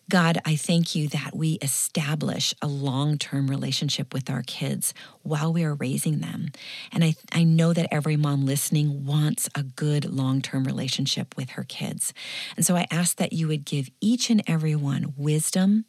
God, 0.10 0.39
I 0.43 0.56
thank 0.56 0.95
you 0.95 1.08
that 1.10 1.36
we 1.36 1.60
establish 1.62 2.56
a 2.63 2.67
long 2.67 3.19
term 3.19 3.48
relationship 3.48 4.12
with 4.12 4.28
our 4.28 4.41
kids 4.41 4.95
while 5.22 5.54
we 5.54 5.63
are 5.63 5.76
raising 5.76 6.17
them. 6.19 6.50
And 6.91 7.04
I, 7.04 7.13
I 7.32 7.43
know 7.43 7.74
that 7.74 7.93
every 7.93 8.17
mom 8.17 8.43
listening 8.43 9.06
wants 9.06 9.50
a 9.54 9.62
good 9.62 10.06
long 10.06 10.41
term 10.41 10.63
relationship 10.63 11.38
with 11.38 11.52
her 11.52 11.63
kids. 11.63 12.12
And 12.58 12.65
so 12.65 12.76
I 12.76 12.88
ask 12.89 13.17
that 13.17 13.34
you 13.34 13.48
would 13.50 13.65
give 13.65 13.91
each 14.02 14.32
and 14.32 14.41
every 14.48 14.76
one 14.76 15.13
wisdom 15.15 15.86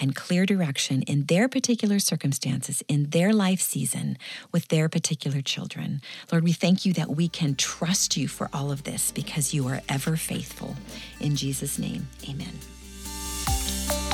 and 0.00 0.16
clear 0.16 0.46
direction 0.46 1.02
in 1.02 1.26
their 1.26 1.46
particular 1.46 1.98
circumstances, 1.98 2.82
in 2.88 3.10
their 3.10 3.34
life 3.34 3.60
season, 3.60 4.16
with 4.50 4.68
their 4.68 4.88
particular 4.88 5.42
children. 5.42 6.00
Lord, 6.32 6.42
we 6.42 6.52
thank 6.52 6.86
you 6.86 6.94
that 6.94 7.10
we 7.10 7.28
can 7.28 7.54
trust 7.54 8.16
you 8.16 8.28
for 8.28 8.48
all 8.50 8.70
of 8.70 8.84
this 8.84 9.10
because 9.10 9.52
you 9.52 9.68
are 9.68 9.82
ever 9.90 10.16
faithful. 10.16 10.74
In 11.20 11.36
Jesus' 11.36 11.78
name, 11.78 12.08
amen 12.26 12.77
you 13.68 14.07